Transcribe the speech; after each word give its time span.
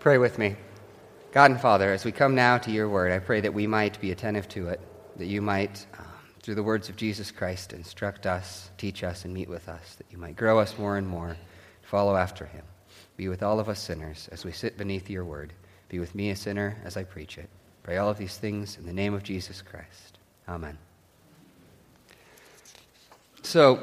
Pray 0.00 0.16
with 0.16 0.38
me. 0.38 0.54
God 1.32 1.50
and 1.50 1.60
Father, 1.60 1.92
as 1.92 2.04
we 2.04 2.12
come 2.12 2.36
now 2.36 2.56
to 2.58 2.70
your 2.70 2.88
word, 2.88 3.10
I 3.10 3.18
pray 3.18 3.40
that 3.40 3.52
we 3.52 3.66
might 3.66 4.00
be 4.00 4.12
attentive 4.12 4.48
to 4.50 4.68
it, 4.68 4.80
that 5.16 5.26
you 5.26 5.42
might, 5.42 5.84
um, 5.98 6.04
through 6.40 6.54
the 6.54 6.62
words 6.62 6.88
of 6.88 6.94
Jesus 6.94 7.32
Christ, 7.32 7.72
instruct 7.72 8.24
us, 8.24 8.70
teach 8.78 9.02
us, 9.02 9.24
and 9.24 9.34
meet 9.34 9.48
with 9.48 9.68
us, 9.68 9.96
that 9.96 10.06
you 10.08 10.16
might 10.16 10.36
grow 10.36 10.60
us 10.60 10.78
more 10.78 10.98
and 10.98 11.08
more, 11.08 11.36
follow 11.82 12.14
after 12.14 12.46
him. 12.46 12.62
Be 13.16 13.26
with 13.26 13.42
all 13.42 13.58
of 13.58 13.68
us 13.68 13.80
sinners 13.80 14.28
as 14.30 14.44
we 14.44 14.52
sit 14.52 14.78
beneath 14.78 15.10
your 15.10 15.24
word. 15.24 15.52
Be 15.88 15.98
with 15.98 16.14
me, 16.14 16.30
a 16.30 16.36
sinner, 16.36 16.76
as 16.84 16.96
I 16.96 17.02
preach 17.02 17.36
it. 17.36 17.48
Pray 17.82 17.96
all 17.96 18.08
of 18.08 18.18
these 18.18 18.36
things 18.36 18.78
in 18.78 18.86
the 18.86 18.92
name 18.92 19.14
of 19.14 19.24
Jesus 19.24 19.62
Christ. 19.62 20.18
Amen. 20.48 20.78
So, 23.42 23.82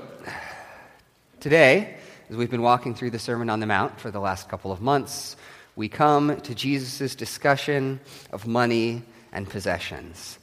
today, 1.42 1.98
as 2.30 2.38
we've 2.38 2.50
been 2.50 2.62
walking 2.62 2.96
through 2.96 3.10
the 3.10 3.20
Sermon 3.20 3.50
on 3.50 3.60
the 3.60 3.68
Mount 3.68 4.00
for 4.00 4.12
the 4.12 4.22
last 4.22 4.48
couple 4.48 4.72
of 4.72 4.80
months, 4.80 5.36
we 5.76 5.90
come 5.90 6.40
to 6.42 6.56
Jesus' 6.56 7.16
discussion 7.16 8.00
of 8.32 8.48
money 8.48 9.04
and 9.32 9.50
possessions. 9.50 10.40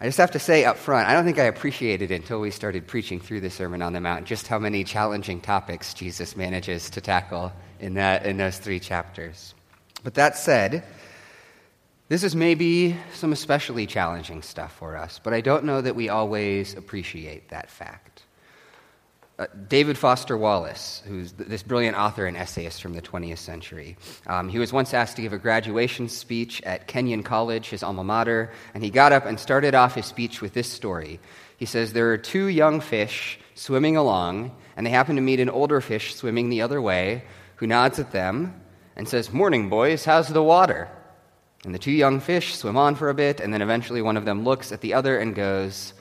I 0.00 0.06
just 0.06 0.18
have 0.18 0.32
to 0.32 0.38
say 0.38 0.64
up 0.64 0.76
front, 0.76 1.08
I 1.08 1.14
don't 1.14 1.24
think 1.24 1.38
I 1.38 1.44
appreciated 1.44 2.10
it 2.10 2.14
until 2.14 2.40
we 2.40 2.50
started 2.50 2.86
preaching 2.86 3.20
through 3.20 3.40
the 3.40 3.50
Sermon 3.50 3.80
on 3.80 3.92
the 3.92 4.00
Mount 4.00 4.26
just 4.26 4.48
how 4.48 4.58
many 4.58 4.84
challenging 4.84 5.40
topics 5.40 5.94
Jesus 5.94 6.36
manages 6.36 6.90
to 6.90 7.00
tackle 7.00 7.52
in, 7.80 7.94
that, 7.94 8.26
in 8.26 8.36
those 8.36 8.58
three 8.58 8.80
chapters. 8.80 9.54
But 10.02 10.14
that 10.14 10.36
said, 10.36 10.84
this 12.08 12.22
is 12.22 12.36
maybe 12.36 12.96
some 13.14 13.32
especially 13.32 13.86
challenging 13.86 14.42
stuff 14.42 14.76
for 14.76 14.96
us, 14.96 15.20
but 15.22 15.32
I 15.32 15.40
don't 15.40 15.64
know 15.64 15.80
that 15.80 15.96
we 15.96 16.08
always 16.08 16.74
appreciate 16.74 17.48
that 17.48 17.70
fact. 17.70 18.13
Uh, 19.36 19.46
David 19.66 19.98
Foster 19.98 20.36
Wallace, 20.36 21.02
who's 21.06 21.32
th- 21.32 21.48
this 21.48 21.64
brilliant 21.64 21.96
author 21.96 22.26
and 22.26 22.36
essayist 22.36 22.80
from 22.80 22.92
the 22.92 23.02
20th 23.02 23.38
century, 23.38 23.96
um, 24.28 24.48
he 24.48 24.60
was 24.60 24.72
once 24.72 24.94
asked 24.94 25.16
to 25.16 25.22
give 25.22 25.32
a 25.32 25.38
graduation 25.38 26.08
speech 26.08 26.62
at 26.62 26.86
Kenyon 26.86 27.24
College, 27.24 27.68
his 27.68 27.82
alma 27.82 28.04
mater, 28.04 28.52
and 28.74 28.84
he 28.84 28.90
got 28.90 29.10
up 29.10 29.26
and 29.26 29.40
started 29.40 29.74
off 29.74 29.96
his 29.96 30.06
speech 30.06 30.40
with 30.40 30.54
this 30.54 30.70
story. 30.70 31.18
He 31.56 31.66
says, 31.66 31.92
There 31.92 32.12
are 32.12 32.16
two 32.16 32.46
young 32.46 32.80
fish 32.80 33.40
swimming 33.56 33.96
along, 33.96 34.54
and 34.76 34.86
they 34.86 34.90
happen 34.90 35.16
to 35.16 35.22
meet 35.22 35.40
an 35.40 35.50
older 35.50 35.80
fish 35.80 36.14
swimming 36.14 36.48
the 36.48 36.62
other 36.62 36.80
way, 36.80 37.24
who 37.56 37.66
nods 37.66 37.98
at 37.98 38.12
them 38.12 38.60
and 38.94 39.08
says, 39.08 39.32
Morning, 39.32 39.68
boys, 39.68 40.04
how's 40.04 40.28
the 40.28 40.44
water? 40.44 40.88
And 41.64 41.74
the 41.74 41.80
two 41.80 41.90
young 41.90 42.20
fish 42.20 42.54
swim 42.54 42.76
on 42.76 42.94
for 42.94 43.08
a 43.08 43.14
bit, 43.14 43.40
and 43.40 43.52
then 43.52 43.62
eventually 43.62 44.00
one 44.00 44.16
of 44.16 44.24
them 44.26 44.44
looks 44.44 44.70
at 44.70 44.80
the 44.80 44.94
other 44.94 45.18
and 45.18 45.34
goes, 45.34 45.92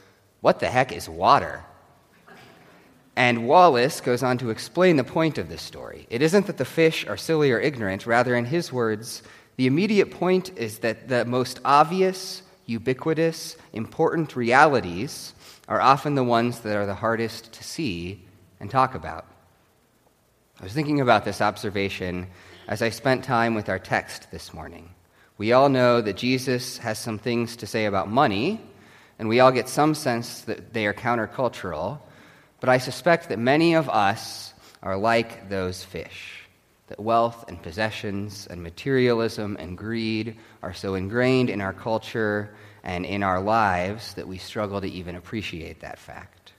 What 0.42 0.60
the 0.60 0.70
heck 0.70 0.92
is 0.92 1.10
water? 1.10 1.66
And 3.16 3.48
Wallace 3.48 4.02
goes 4.02 4.24
on 4.24 4.38
to 4.40 4.50
explain 4.50 4.96
the 4.96 5.04
point 5.04 5.38
of 5.38 5.50
this 5.50 5.62
story. 5.62 6.08
It 6.10 6.22
isn't 6.22 6.48
that 6.48 6.58
the 6.58 6.66
fish 6.66 7.06
are 7.08 7.18
silly 7.18 7.52
or 7.52 7.60
ignorant, 7.60 8.08
rather, 8.08 8.36
in 8.36 8.46
his 8.46 8.74
words, 8.74 9.22
the 9.56 9.68
immediate 9.68 10.10
point 10.10 10.58
is 10.58 10.80
that 10.80 11.08
the 11.08 11.26
most 11.26 11.60
obvious, 11.64 12.42
ubiquitous, 12.66 13.56
important 13.72 14.36
realities 14.36 15.34
are 15.68 15.80
often 15.80 16.16
the 16.16 16.24
ones 16.24 16.62
that 16.62 16.76
are 16.76 16.88
the 16.88 16.96
hardest 16.96 17.54
to 17.54 17.64
see 17.64 18.26
and 18.60 18.72
talk 18.72 18.96
about. 18.96 19.28
I 20.60 20.64
was 20.64 20.74
thinking 20.74 21.02
about 21.02 21.24
this 21.24 21.42
observation 21.42 22.28
as 22.68 22.82
I 22.82 22.90
spent 22.90 23.24
time 23.24 23.54
with 23.54 23.70
our 23.70 23.80
text 23.80 24.32
this 24.32 24.54
morning. 24.54 24.90
We 25.38 25.52
all 25.52 25.70
know 25.70 26.02
that 26.02 26.18
Jesus 26.18 26.78
has 26.80 26.98
some 26.98 27.20
things 27.20 27.56
to 27.58 27.68
say 27.68 27.86
about 27.86 28.10
money, 28.10 28.62
and 29.20 29.30
we 29.30 29.40
all 29.40 29.52
get 29.52 29.70
some 29.70 29.94
sense 29.94 30.42
that 30.42 30.74
they 30.74 30.88
are 30.88 30.94
countercultural, 30.94 32.00
but 32.64 32.70
I 32.70 32.78
suspect 32.78 33.28
that 33.28 33.40
many 33.40 33.74
of 33.74 33.90
us 33.90 34.54
are 34.82 34.96
like 34.96 35.50
those 35.50 35.84
fish, 35.84 36.46
that 36.88 36.98
wealth 36.98 37.44
and 37.50 37.62
possessions 37.62 38.48
and 38.50 38.64
materialism 38.64 39.58
and 39.60 39.78
greed 39.78 40.38
are 40.62 40.74
so 40.74 40.96
ingrained 40.96 41.50
in 41.50 41.60
our 41.60 41.74
culture 41.74 42.56
and 42.82 43.06
in 43.06 43.22
our 43.22 43.42
lives 43.42 44.14
that 44.14 44.30
we 44.30 44.38
struggle 44.38 44.80
to 44.80 44.88
even 44.88 45.18
appreciate 45.18 45.82
that 45.82 46.00
fact. 46.00 46.54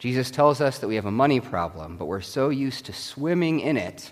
Jesus 0.00 0.32
tells 0.32 0.60
us 0.60 0.80
that 0.80 0.88
we 0.88 0.96
have 0.96 1.06
a 1.06 1.12
money 1.12 1.38
problem, 1.38 1.98
but 1.98 2.06
we're 2.06 2.20
so 2.20 2.48
used 2.48 2.86
to 2.86 2.92
swimming 2.92 3.60
in 3.60 3.76
it 3.76 4.10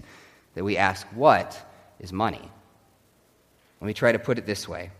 that 0.54 0.62
we 0.62 0.76
ask, 0.76 1.08
What 1.08 1.60
is 1.98 2.12
money? 2.12 2.52
Let 3.80 3.86
me 3.88 3.94
try 3.94 4.12
to 4.12 4.20
put 4.20 4.38
it 4.38 4.46
this 4.46 4.68
way. 4.68 4.92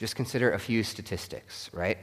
Just 0.00 0.16
consider 0.16 0.50
a 0.50 0.58
few 0.58 0.82
statistics, 0.82 1.70
right? 1.72 1.98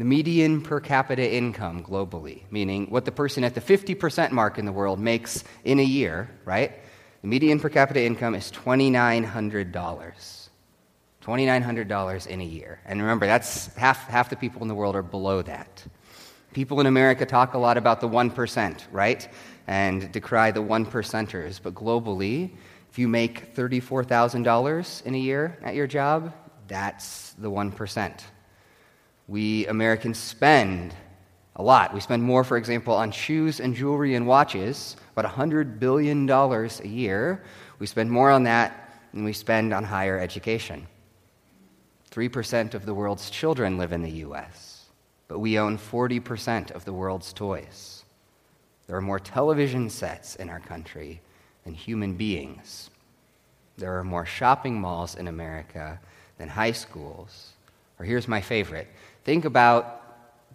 The 0.00 0.06
median 0.06 0.62
per 0.62 0.80
capita 0.80 1.30
income 1.30 1.84
globally, 1.84 2.50
meaning 2.50 2.86
what 2.86 3.04
the 3.04 3.12
person 3.12 3.44
at 3.44 3.54
the 3.54 3.60
50% 3.60 4.30
mark 4.30 4.56
in 4.56 4.64
the 4.64 4.72
world 4.72 4.98
makes 4.98 5.44
in 5.62 5.78
a 5.78 5.82
year, 5.82 6.30
right? 6.46 6.72
The 7.20 7.28
median 7.28 7.60
per 7.60 7.68
capita 7.68 8.02
income 8.02 8.34
is 8.34 8.50
$2,900. 8.50 9.70
$2,900 9.70 12.26
in 12.28 12.40
a 12.40 12.44
year. 12.44 12.80
And 12.86 13.02
remember, 13.02 13.26
that's 13.26 13.66
half, 13.74 14.08
half 14.08 14.30
the 14.30 14.36
people 14.36 14.62
in 14.62 14.68
the 14.68 14.74
world 14.74 14.96
are 14.96 15.02
below 15.02 15.42
that. 15.42 15.84
People 16.54 16.80
in 16.80 16.86
America 16.86 17.26
talk 17.26 17.52
a 17.52 17.58
lot 17.58 17.76
about 17.76 18.00
the 18.00 18.08
1%, 18.08 18.86
right? 18.92 19.28
And 19.66 20.10
decry 20.10 20.50
the 20.50 20.62
one 20.62 20.86
percenters. 20.86 21.60
But 21.62 21.74
globally, 21.74 22.52
if 22.90 22.98
you 22.98 23.06
make 23.06 23.54
$34,000 23.54 25.04
in 25.04 25.14
a 25.14 25.18
year 25.18 25.58
at 25.62 25.74
your 25.74 25.86
job, 25.86 26.32
that's 26.68 27.34
the 27.34 27.50
1%. 27.50 28.22
We 29.30 29.64
Americans 29.68 30.18
spend 30.18 30.92
a 31.54 31.62
lot. 31.62 31.94
We 31.94 32.00
spend 32.00 32.20
more, 32.20 32.42
for 32.42 32.56
example, 32.56 32.94
on 32.94 33.12
shoes 33.12 33.60
and 33.60 33.76
jewelry 33.76 34.16
and 34.16 34.26
watches, 34.26 34.96
about 35.16 35.32
$100 35.32 35.78
billion 35.78 36.28
a 36.28 36.68
year. 36.82 37.44
We 37.78 37.86
spend 37.86 38.10
more 38.10 38.32
on 38.32 38.42
that 38.42 38.92
than 39.14 39.22
we 39.22 39.32
spend 39.32 39.72
on 39.72 39.84
higher 39.84 40.18
education. 40.18 40.88
3% 42.10 42.74
of 42.74 42.84
the 42.84 42.92
world's 42.92 43.30
children 43.30 43.78
live 43.78 43.92
in 43.92 44.02
the 44.02 44.10
U.S., 44.26 44.86
but 45.28 45.38
we 45.38 45.60
own 45.60 45.78
40% 45.78 46.72
of 46.72 46.84
the 46.84 46.92
world's 46.92 47.32
toys. 47.32 48.02
There 48.88 48.96
are 48.96 49.00
more 49.00 49.20
television 49.20 49.90
sets 49.90 50.34
in 50.34 50.50
our 50.50 50.58
country 50.58 51.20
than 51.62 51.74
human 51.74 52.14
beings. 52.14 52.90
There 53.78 53.96
are 53.96 54.02
more 54.02 54.26
shopping 54.26 54.80
malls 54.80 55.14
in 55.14 55.28
America 55.28 56.00
than 56.36 56.48
high 56.48 56.72
schools. 56.72 57.52
Or 58.00 58.04
here's 58.04 58.26
my 58.26 58.40
favorite 58.40 58.88
think 59.30 59.44
about 59.44 59.84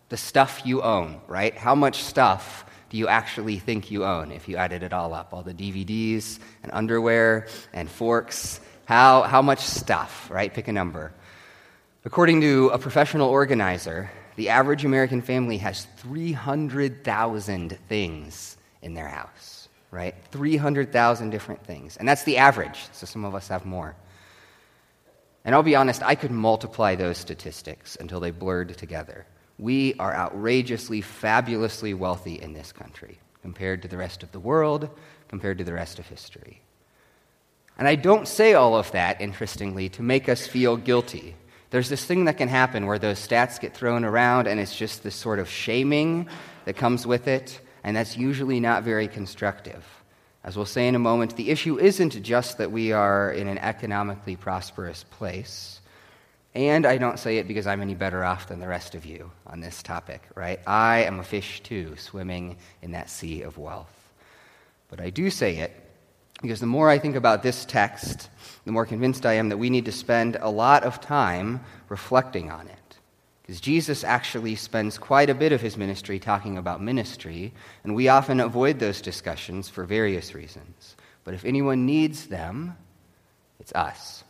the 0.10 0.18
stuff 0.18 0.64
you 0.66 0.82
own, 0.82 1.22
right? 1.30 1.56
How 1.56 1.76
much 1.76 2.04
stuff 2.04 2.66
do 2.90 2.98
you 2.98 3.08
actually 3.08 3.58
think 3.58 3.90
you 3.90 4.04
own 4.04 4.34
if 4.34 4.50
you 4.50 4.58
added 4.58 4.84
it 4.84 4.92
all 4.92 5.14
up? 5.14 5.32
All 5.32 5.44
the 5.44 5.54
DVDs 5.54 6.40
and 6.62 6.74
underwear 6.74 7.48
and 7.72 7.90
forks. 7.90 8.60
How, 8.84 9.22
how 9.22 9.42
much 9.42 9.60
stuff, 9.60 10.30
right? 10.30 10.54
Pick 10.54 10.68
a 10.68 10.74
number. 10.74 11.14
According 12.04 12.42
to 12.42 12.68
a 12.74 12.78
professional 12.78 13.30
organizer, 13.30 14.12
the 14.36 14.50
average 14.50 14.84
American 14.84 15.22
family 15.22 15.60
has 15.60 15.88
300,000 15.96 17.80
things 17.88 18.58
in 18.82 18.94
their 18.94 19.08
house, 19.08 19.70
right? 19.90 20.16
300,000 20.32 21.30
different 21.30 21.66
things. 21.66 21.96
And 21.96 22.06
that's 22.06 22.26
the 22.26 22.36
average, 22.36 22.90
so 22.92 23.06
some 23.06 23.24
of 23.24 23.36
us 23.36 23.48
have 23.48 23.66
more. 23.66 23.96
And 25.46 25.54
I'll 25.54 25.64
be 25.64 25.76
honest, 25.76 26.02
I 26.02 26.16
could 26.16 26.32
multiply 26.32 26.96
those 26.96 27.20
statistics 27.20 27.96
until 27.96 28.20
they 28.20 28.32
blurred 28.32 28.76
together. 28.78 29.28
We 29.60 29.94
are 30.00 30.14
outrageously, 30.14 31.02
fabulously 31.02 31.94
wealthy 31.94 32.42
in 32.42 32.54
this 32.54 32.72
country 32.72 33.20
compared 33.44 33.84
to 33.84 33.88
the 33.88 33.98
rest 33.98 34.24
of 34.24 34.32
the 34.32 34.40
world, 34.40 34.90
compared 35.28 35.60
to 35.60 35.64
the 35.64 35.72
rest 35.72 36.00
of 36.00 36.08
history. 36.08 36.62
And 37.78 37.88
I 37.88 37.94
don't 37.94 38.28
say 38.28 38.56
all 38.56 38.76
of 38.76 38.92
that, 38.94 39.22
interestingly, 39.22 39.88
to 39.90 40.02
make 40.02 40.28
us 40.28 40.48
feel 40.48 40.78
guilty. 40.78 41.36
There's 41.70 41.90
this 41.90 42.06
thing 42.06 42.26
that 42.26 42.38
can 42.38 42.50
happen 42.50 42.88
where 42.88 42.98
those 42.98 43.26
stats 43.26 43.60
get 43.60 43.76
thrown 43.76 44.04
around 44.04 44.48
and 44.48 44.60
it's 44.60 44.76
just 44.76 45.04
this 45.04 45.16
sort 45.16 45.40
of 45.40 45.48
shaming 45.48 46.28
that 46.66 46.76
comes 46.76 47.06
with 47.06 47.28
it, 47.28 47.62
and 47.84 47.96
that's 47.96 48.18
usually 48.18 48.60
not 48.60 48.84
very 48.84 49.08
constructive. 49.08 49.86
As 50.46 50.56
we'll 50.56 50.68
say 50.68 50.88
in 50.88 50.94
a 50.94 51.00
moment, 51.00 51.36
the 51.36 51.50
issue 51.50 51.80
isn't 51.80 52.22
just 52.22 52.60
that 52.60 52.72
we 52.72 52.92
are 52.92 53.32
in 53.32 53.48
an 53.48 53.58
economically 53.58 54.36
prosperous 54.36 55.04
place. 55.04 55.82
And 56.54 56.86
I 56.86 57.00
don't 57.00 57.18
say 57.18 57.40
it 57.40 57.48
because 57.48 57.66
I'm 57.66 57.82
any 57.82 57.96
better 57.96 58.24
off 58.24 58.48
than 58.48 58.60
the 58.60 58.68
rest 58.68 58.94
of 58.94 59.08
you 59.08 59.32
on 59.48 59.60
this 59.60 59.82
topic, 59.82 60.22
right? 60.36 60.60
I 60.68 61.00
am 61.06 61.20
a 61.20 61.24
fish 61.24 61.62
too, 61.62 61.96
swimming 61.98 62.58
in 62.84 62.92
that 62.92 63.10
sea 63.10 63.42
of 63.42 63.58
wealth. 63.58 63.92
But 64.88 65.02
I 65.02 65.10
do 65.10 65.32
say 65.32 65.58
it 65.58 65.72
because 66.44 66.60
the 66.60 66.68
more 66.68 66.92
I 66.92 67.00
think 67.00 67.16
about 67.16 67.42
this 67.42 67.66
text, 67.66 68.30
the 68.66 68.72
more 68.72 68.86
convinced 68.86 69.26
I 69.26 69.34
am 69.34 69.50
that 69.50 69.58
we 69.58 69.72
need 69.72 69.86
to 69.86 69.92
spend 69.92 70.38
a 70.40 70.50
lot 70.50 70.84
of 70.84 71.02
time 71.02 71.60
reflecting 71.90 72.52
on 72.52 72.68
it. 72.68 72.85
Because 73.46 73.62
Jesus 73.62 74.04
actually 74.04 74.56
spends 74.56 74.98
quite 74.98 75.30
a 75.30 75.36
bit 75.36 75.52
of 75.52 75.62
his 75.62 75.78
ministry 75.78 76.18
talking 76.18 76.58
about 76.58 76.82
ministry, 76.82 77.54
and 77.84 77.94
we 77.94 78.08
often 78.08 78.40
avoid 78.40 78.80
those 78.80 79.02
discussions 79.02 79.70
for 79.70 79.84
various 79.84 80.34
reasons. 80.34 80.96
But 81.24 81.36
if 81.36 81.46
anyone 81.46 81.86
needs 81.86 82.26
them, 82.26 82.76
it's 83.60 83.72
us. 83.74 84.24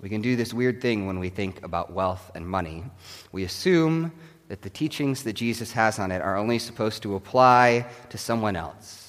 We 0.00 0.08
can 0.08 0.22
do 0.22 0.34
this 0.34 0.54
weird 0.54 0.80
thing 0.80 1.06
when 1.06 1.18
we 1.18 1.28
think 1.28 1.62
about 1.62 1.92
wealth 1.92 2.30
and 2.34 2.48
money. 2.48 2.84
We 3.32 3.44
assume 3.44 4.12
that 4.48 4.62
the 4.62 4.70
teachings 4.70 5.22
that 5.24 5.34
Jesus 5.34 5.72
has 5.72 5.98
on 5.98 6.10
it 6.10 6.22
are 6.22 6.36
only 6.36 6.58
supposed 6.58 7.02
to 7.02 7.16
apply 7.16 7.84
to 8.08 8.16
someone 8.16 8.56
else 8.56 9.03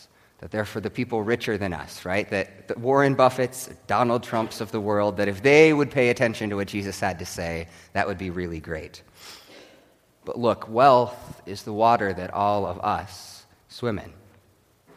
that 0.46 0.52
they're 0.52 0.64
for 0.64 0.80
the 0.80 0.92
people 0.92 1.24
richer 1.24 1.58
than 1.58 1.74
us, 1.74 2.06
right? 2.06 2.30
That, 2.30 2.78
Warren 2.78 3.16
Buffett's, 3.16 3.68
Donald 3.88 4.22
Trump's 4.22 4.62
of 4.62 4.72
the 4.72 4.80
world, 4.80 5.18
that 5.18 5.28
if 5.28 5.42
they 5.42 5.74
would 5.74 5.90
pay 5.90 6.10
attention 6.10 6.52
to 6.52 6.56
what 6.56 6.68
Jesus 6.68 7.00
had 7.00 7.18
to 7.18 7.26
say, 7.26 7.68
that 7.94 8.06
would 8.06 8.20
be 8.20 8.30
really 8.30 8.60
great. 8.60 9.02
But 10.24 10.38
look, 10.38 10.70
wealth 10.70 11.42
is 11.48 11.64
the 11.64 11.74
water 11.74 12.14
that 12.14 12.32
all 12.32 12.68
of 12.68 12.80
us 12.82 13.44
swim 13.70 13.98
in. 13.98 14.14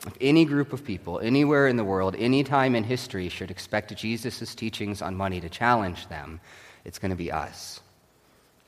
If 0.07 0.19
any 0.21 0.45
group 0.45 0.75
of 0.75 0.85
people, 0.85 1.19
anywhere 1.21 1.67
in 1.67 1.79
the 1.79 1.83
world, 1.85 2.15
any 2.19 2.45
time 2.45 2.75
in 2.75 2.85
history, 2.85 3.31
should 3.31 3.51
expect 3.51 3.97
Jesus' 3.97 4.55
teachings 4.55 5.01
on 5.01 5.17
money 5.17 5.41
to 5.41 5.49
challenge 5.49 6.09
them, 6.09 6.43
it's 6.85 6.99
going 6.99 7.11
to 7.11 7.17
be 7.17 7.33
us. 7.33 7.81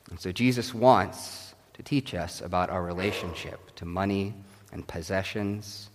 And 0.09 0.19
so 0.19 0.31
Jesus 0.31 0.73
wants 0.73 1.53
to 1.73 1.83
teach 1.83 2.15
us 2.15 2.41
about 2.41 2.71
our 2.71 2.81
relationship 2.81 3.59
to 3.75 3.85
money 3.85 4.33
and 4.73 4.87
possessions. 4.87 5.90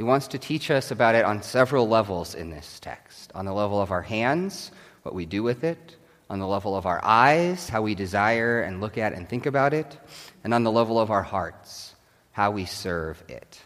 He 0.00 0.04
wants 0.04 0.28
to 0.28 0.38
teach 0.38 0.70
us 0.70 0.90
about 0.90 1.14
it 1.14 1.26
on 1.26 1.42
several 1.42 1.86
levels 1.86 2.34
in 2.34 2.48
this 2.48 2.80
text 2.80 3.30
on 3.34 3.44
the 3.44 3.52
level 3.52 3.82
of 3.82 3.90
our 3.90 4.00
hands, 4.00 4.70
what 5.02 5.14
we 5.14 5.26
do 5.26 5.42
with 5.42 5.62
it, 5.62 5.94
on 6.30 6.38
the 6.38 6.46
level 6.46 6.74
of 6.74 6.86
our 6.86 7.04
eyes, 7.04 7.68
how 7.68 7.82
we 7.82 7.94
desire 7.94 8.62
and 8.62 8.80
look 8.80 8.96
at 8.96 9.12
and 9.12 9.28
think 9.28 9.44
about 9.44 9.74
it, 9.74 9.98
and 10.42 10.54
on 10.54 10.64
the 10.64 10.72
level 10.72 10.98
of 10.98 11.10
our 11.10 11.22
hearts, 11.22 11.94
how 12.32 12.50
we 12.50 12.64
serve 12.64 13.22
it. 13.28 13.60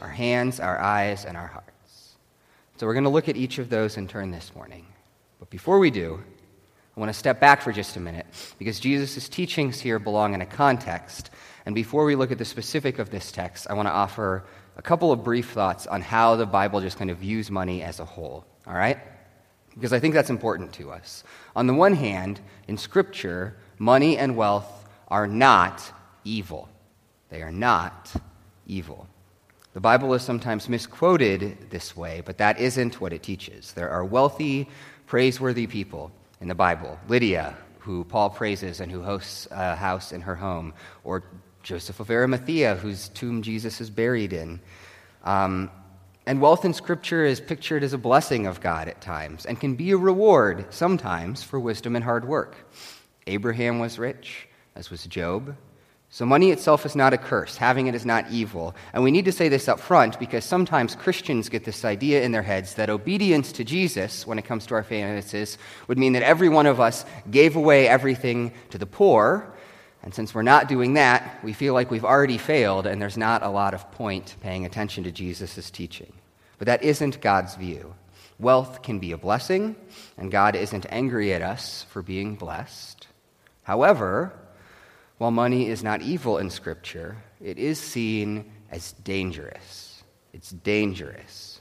Our 0.00 0.10
hands, 0.10 0.60
our 0.60 0.78
eyes, 0.78 1.24
and 1.24 1.34
our 1.34 1.46
hearts. 1.46 2.16
So 2.76 2.86
we're 2.86 2.92
going 2.92 3.04
to 3.04 3.08
look 3.08 3.30
at 3.30 3.38
each 3.38 3.56
of 3.56 3.70
those 3.70 3.96
in 3.96 4.06
turn 4.06 4.32
this 4.32 4.54
morning. 4.54 4.84
But 5.38 5.48
before 5.48 5.78
we 5.78 5.90
do, 5.90 6.22
I 6.94 7.00
want 7.00 7.08
to 7.08 7.18
step 7.18 7.40
back 7.40 7.62
for 7.62 7.72
just 7.72 7.96
a 7.96 8.00
minute 8.00 8.26
because 8.58 8.78
Jesus' 8.80 9.30
teachings 9.30 9.80
here 9.80 9.98
belong 9.98 10.34
in 10.34 10.42
a 10.42 10.46
context. 10.46 11.30
And 11.64 11.74
before 11.74 12.04
we 12.04 12.16
look 12.16 12.32
at 12.32 12.36
the 12.36 12.44
specific 12.44 12.98
of 12.98 13.08
this 13.08 13.32
text, 13.32 13.66
I 13.70 13.72
want 13.72 13.88
to 13.88 13.92
offer 13.92 14.44
a 14.76 14.82
couple 14.82 15.12
of 15.12 15.24
brief 15.24 15.50
thoughts 15.50 15.86
on 15.86 16.00
how 16.00 16.36
the 16.36 16.46
Bible 16.46 16.80
just 16.80 16.98
kind 16.98 17.10
of 17.10 17.18
views 17.18 17.50
money 17.50 17.82
as 17.82 18.00
a 18.00 18.04
whole. 18.04 18.44
All 18.66 18.74
right? 18.74 18.98
Because 19.74 19.92
I 19.92 20.00
think 20.00 20.14
that's 20.14 20.30
important 20.30 20.72
to 20.74 20.90
us. 20.90 21.24
On 21.56 21.66
the 21.66 21.74
one 21.74 21.94
hand, 21.94 22.40
in 22.68 22.76
Scripture, 22.76 23.56
money 23.78 24.16
and 24.16 24.36
wealth 24.36 24.88
are 25.08 25.26
not 25.26 25.92
evil. 26.24 26.68
They 27.28 27.42
are 27.42 27.52
not 27.52 28.12
evil. 28.66 29.08
The 29.72 29.80
Bible 29.80 30.14
is 30.14 30.22
sometimes 30.22 30.68
misquoted 30.68 31.70
this 31.70 31.96
way, 31.96 32.22
but 32.24 32.38
that 32.38 32.60
isn't 32.60 33.00
what 33.00 33.12
it 33.12 33.24
teaches. 33.24 33.72
There 33.72 33.90
are 33.90 34.04
wealthy, 34.04 34.68
praiseworthy 35.06 35.66
people 35.66 36.12
in 36.40 36.46
the 36.46 36.54
Bible. 36.54 36.98
Lydia, 37.08 37.56
who 37.80 38.04
Paul 38.04 38.30
praises 38.30 38.80
and 38.80 38.90
who 38.90 39.02
hosts 39.02 39.48
a 39.50 39.74
house 39.74 40.12
in 40.12 40.20
her 40.20 40.36
home, 40.36 40.74
or 41.02 41.24
Joseph 41.64 41.98
of 41.98 42.10
Arimathea, 42.10 42.76
whose 42.76 43.08
tomb 43.08 43.42
Jesus 43.42 43.80
is 43.80 43.90
buried 43.90 44.32
in. 44.32 44.60
Um, 45.24 45.70
and 46.26 46.40
wealth 46.40 46.64
in 46.64 46.74
Scripture 46.74 47.24
is 47.24 47.40
pictured 47.40 47.82
as 47.82 47.94
a 47.94 47.98
blessing 47.98 48.46
of 48.46 48.60
God 48.60 48.86
at 48.86 49.00
times 49.00 49.46
and 49.46 49.58
can 49.58 49.74
be 49.74 49.90
a 49.90 49.96
reward 49.96 50.66
sometimes 50.70 51.42
for 51.42 51.58
wisdom 51.58 51.96
and 51.96 52.04
hard 52.04 52.26
work. 52.26 52.70
Abraham 53.26 53.78
was 53.78 53.98
rich, 53.98 54.46
as 54.76 54.90
was 54.90 55.04
Job. 55.04 55.56
So, 56.10 56.24
money 56.24 56.50
itself 56.52 56.86
is 56.86 56.94
not 56.94 57.12
a 57.12 57.18
curse. 57.18 57.56
Having 57.56 57.88
it 57.88 57.94
is 57.94 58.06
not 58.06 58.30
evil. 58.30 58.76
And 58.92 59.02
we 59.02 59.10
need 59.10 59.24
to 59.24 59.32
say 59.32 59.48
this 59.48 59.66
up 59.66 59.80
front 59.80 60.18
because 60.20 60.44
sometimes 60.44 60.94
Christians 60.94 61.48
get 61.48 61.64
this 61.64 61.84
idea 61.84 62.22
in 62.22 62.30
their 62.30 62.42
heads 62.42 62.74
that 62.74 62.88
obedience 62.88 63.50
to 63.52 63.64
Jesus, 63.64 64.26
when 64.26 64.38
it 64.38 64.44
comes 64.44 64.66
to 64.66 64.74
our 64.74 64.84
finances, 64.84 65.58
would 65.88 65.98
mean 65.98 66.12
that 66.12 66.22
every 66.22 66.48
one 66.48 66.66
of 66.66 66.78
us 66.78 67.04
gave 67.30 67.56
away 67.56 67.88
everything 67.88 68.52
to 68.70 68.78
the 68.78 68.86
poor. 68.86 69.53
And 70.04 70.14
since 70.14 70.34
we're 70.34 70.42
not 70.42 70.68
doing 70.68 70.94
that, 70.94 71.42
we 71.42 71.54
feel 71.54 71.72
like 71.72 71.90
we've 71.90 72.04
already 72.04 72.36
failed 72.36 72.86
and 72.86 73.00
there's 73.00 73.16
not 73.16 73.42
a 73.42 73.48
lot 73.48 73.72
of 73.72 73.90
point 73.92 74.36
paying 74.42 74.66
attention 74.66 75.02
to 75.04 75.10
Jesus' 75.10 75.70
teaching. 75.70 76.12
But 76.58 76.66
that 76.66 76.82
isn't 76.82 77.22
God's 77.22 77.56
view. 77.56 77.94
Wealth 78.38 78.82
can 78.82 78.98
be 78.98 79.12
a 79.12 79.16
blessing, 79.16 79.76
and 80.18 80.30
God 80.30 80.56
isn't 80.56 80.86
angry 80.90 81.32
at 81.32 81.40
us 81.40 81.86
for 81.88 82.02
being 82.02 82.34
blessed. 82.34 83.06
However, 83.62 84.32
while 85.16 85.30
money 85.30 85.68
is 85.68 85.82
not 85.82 86.02
evil 86.02 86.36
in 86.36 86.50
Scripture, 86.50 87.16
it 87.40 87.58
is 87.58 87.80
seen 87.80 88.52
as 88.70 88.92
dangerous. 88.92 90.02
It's 90.34 90.50
dangerous. 90.50 91.60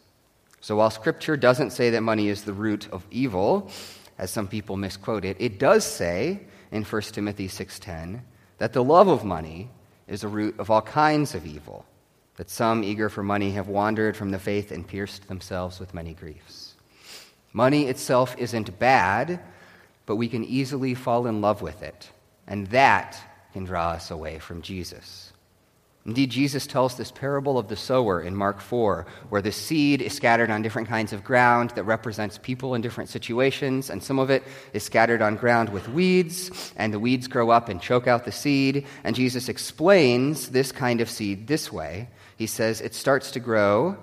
So 0.59 0.75
while 0.75 0.89
Scripture 0.89 1.37
doesn't 1.37 1.71
say 1.71 1.91
that 1.91 2.01
money 2.01 2.27
is 2.27 2.43
the 2.43 2.53
root 2.53 2.89
of 2.91 3.05
evil, 3.09 3.71
as 4.17 4.31
some 4.31 4.49
people 4.49 4.75
misquote 4.75 5.23
it, 5.23 5.37
it 5.39 5.59
does 5.59 5.85
say 5.85 6.41
in 6.73 6.83
1 6.83 7.13
Timothy 7.13 7.47
6:10 7.47 8.23
that 8.57 8.73
the 8.73 8.83
love 8.83 9.07
of 9.07 9.23
money 9.23 9.69
is 10.07 10.23
a 10.23 10.27
root 10.27 10.59
of 10.59 10.69
all 10.69 10.81
kinds 10.81 11.35
of 11.35 11.45
evil, 11.45 11.85
that 12.35 12.49
some 12.49 12.83
eager 12.83 13.09
for 13.09 13.21
money 13.23 13.51
have 13.51 13.67
wandered 13.67 14.17
from 14.17 14.31
the 14.31 14.39
faith 14.39 14.71
and 14.71 14.87
pierced 14.87 15.27
themselves 15.27 15.79
with 15.79 15.93
many 15.93 16.13
griefs. 16.13 16.73
Money 17.53 17.85
itself 17.85 18.35
isn't 18.39 18.79
bad, 18.79 19.39
but 20.07 20.15
we 20.15 20.27
can 20.27 20.43
easily 20.43 20.95
fall 20.95 21.27
in 21.27 21.41
love 21.41 21.61
with 21.61 21.83
it, 21.83 22.09
and 22.47 22.67
that 22.67 23.17
can 23.53 23.65
draw 23.65 23.89
us 23.89 24.09
away 24.09 24.39
from 24.39 24.63
Jesus. 24.63 25.32
Indeed, 26.05 26.31
Jesus 26.31 26.67
tells 26.67 26.97
this 26.97 27.11
parable 27.11 27.57
of 27.57 27.69
the 27.69 27.77
sower 27.77 28.21
in 28.21 28.35
Mark 28.35 28.59
4, 28.59 29.05
where 29.29 29.41
the 29.41 29.53
seed 29.53 30.01
is 30.01 30.13
scattered 30.13 30.49
on 30.49 30.61
different 30.61 30.89
kinds 30.89 31.13
of 31.13 31.23
ground 31.23 31.69
that 31.71 31.83
represents 31.83 32.37
people 32.37 32.75
in 32.75 32.81
different 32.81 33.09
situations, 33.09 33.89
and 33.89 34.03
some 34.03 34.19
of 34.19 34.29
it 34.29 34.43
is 34.73 34.83
scattered 34.83 35.21
on 35.21 35.37
ground 35.37 35.69
with 35.69 35.87
weeds, 35.87 36.73
and 36.75 36.93
the 36.93 36.99
weeds 36.99 37.29
grow 37.29 37.51
up 37.51 37.69
and 37.69 37.81
choke 37.81 38.05
out 38.05 38.25
the 38.25 38.33
seed. 38.33 38.85
And 39.05 39.15
Jesus 39.15 39.47
explains 39.47 40.49
this 40.49 40.73
kind 40.73 40.99
of 40.99 41.09
seed 41.09 41.47
this 41.47 41.71
way 41.71 42.09
He 42.35 42.47
says, 42.47 42.81
It 42.81 42.95
starts 42.95 43.31
to 43.31 43.39
grow, 43.39 43.97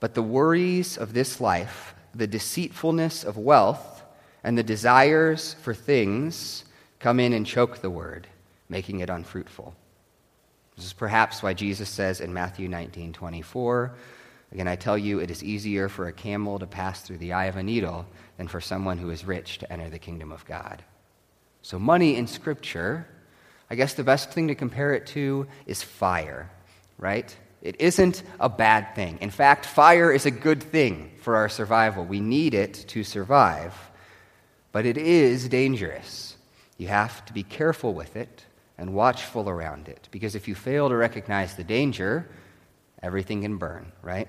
but 0.00 0.14
the 0.14 0.22
worries 0.22 0.96
of 0.96 1.12
this 1.12 1.42
life, 1.42 1.94
the 2.14 2.26
deceitfulness 2.26 3.22
of 3.22 3.36
wealth, 3.36 4.02
and 4.42 4.56
the 4.56 4.62
desires 4.62 5.54
for 5.60 5.74
things 5.74 6.64
come 7.00 7.20
in 7.20 7.34
and 7.34 7.46
choke 7.46 7.78
the 7.78 7.90
word 7.90 8.28
making 8.70 9.00
it 9.00 9.10
unfruitful. 9.10 9.74
This 10.78 10.86
is 10.86 10.92
perhaps 10.92 11.42
why 11.42 11.54
Jesus 11.54 11.88
says 11.88 12.20
in 12.20 12.32
Matthew 12.32 12.68
19 12.68 13.12
24, 13.12 13.96
Again, 14.52 14.68
I 14.68 14.76
tell 14.76 14.96
you, 14.96 15.18
it 15.18 15.28
is 15.28 15.42
easier 15.42 15.88
for 15.88 16.06
a 16.06 16.12
camel 16.12 16.60
to 16.60 16.68
pass 16.68 17.02
through 17.02 17.18
the 17.18 17.32
eye 17.32 17.46
of 17.46 17.56
a 17.56 17.64
needle 17.64 18.06
than 18.36 18.46
for 18.46 18.60
someone 18.60 18.96
who 18.96 19.10
is 19.10 19.24
rich 19.24 19.58
to 19.58 19.72
enter 19.72 19.90
the 19.90 19.98
kingdom 19.98 20.30
of 20.30 20.46
God. 20.46 20.84
So, 21.62 21.80
money 21.80 22.14
in 22.14 22.28
Scripture, 22.28 23.08
I 23.68 23.74
guess 23.74 23.94
the 23.94 24.04
best 24.04 24.30
thing 24.30 24.46
to 24.48 24.54
compare 24.54 24.94
it 24.94 25.08
to 25.08 25.48
is 25.66 25.82
fire, 25.82 26.48
right? 26.96 27.36
It 27.60 27.80
isn't 27.80 28.22
a 28.38 28.48
bad 28.48 28.94
thing. 28.94 29.18
In 29.20 29.30
fact, 29.30 29.66
fire 29.66 30.12
is 30.12 30.26
a 30.26 30.30
good 30.30 30.62
thing 30.62 31.10
for 31.22 31.34
our 31.34 31.48
survival. 31.48 32.04
We 32.04 32.20
need 32.20 32.54
it 32.54 32.84
to 32.88 33.02
survive, 33.02 33.74
but 34.70 34.86
it 34.86 34.96
is 34.96 35.48
dangerous. 35.48 36.36
You 36.76 36.86
have 36.86 37.24
to 37.24 37.32
be 37.32 37.42
careful 37.42 37.94
with 37.94 38.14
it 38.14 38.44
and 38.78 38.94
watchful 38.94 39.48
around 39.48 39.88
it. 39.88 40.08
Because 40.10 40.34
if 40.34 40.46
you 40.46 40.54
fail 40.54 40.88
to 40.88 40.96
recognize 40.96 41.56
the 41.56 41.64
danger, 41.64 42.28
everything 43.02 43.42
can 43.42 43.56
burn, 43.56 43.92
right? 44.02 44.28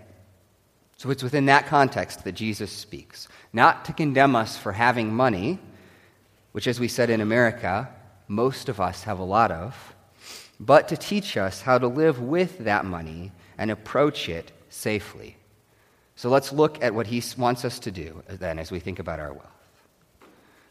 So 0.98 1.12
it's 1.12 1.24
within 1.24 1.46
that 1.46 1.68
context 1.68 2.24
that 2.24 2.34
Jesus 2.34 2.72
speaks. 2.72 3.30
Not 3.54 3.86
to 3.86 3.94
condemn 3.94 4.36
us 4.36 4.58
for 4.58 4.74
having 4.74 5.14
money, 5.14 5.60
which, 6.52 6.68
as 6.68 6.80
we 6.80 6.88
said 6.88 7.10
in 7.10 7.22
America, 7.22 7.88
most 8.28 8.68
of 8.68 8.82
us 8.82 9.04
have 9.04 9.20
a 9.20 9.24
lot 9.24 9.52
of, 9.52 9.96
but 10.60 10.90
to 10.90 10.98
teach 10.98 11.38
us 11.38 11.62
how 11.62 11.78
to 11.78 11.88
live 11.88 12.20
with 12.20 12.60
that 12.60 12.84
money 12.84 13.32
and 13.58 13.72
approach 13.72 14.28
it 14.28 14.52
safely. 14.70 15.38
So 16.16 16.30
let's 16.30 16.52
look 16.52 16.84
at 16.84 16.94
what 16.94 17.08
he 17.08 17.24
wants 17.38 17.64
us 17.64 17.80
to 17.80 17.92
do 17.92 18.24
uh, 18.30 18.36
then 18.36 18.60
as 18.60 18.72
we 18.72 18.80
think 18.80 19.00
about 19.00 19.22
our 19.22 19.32
wealth. 19.32 19.46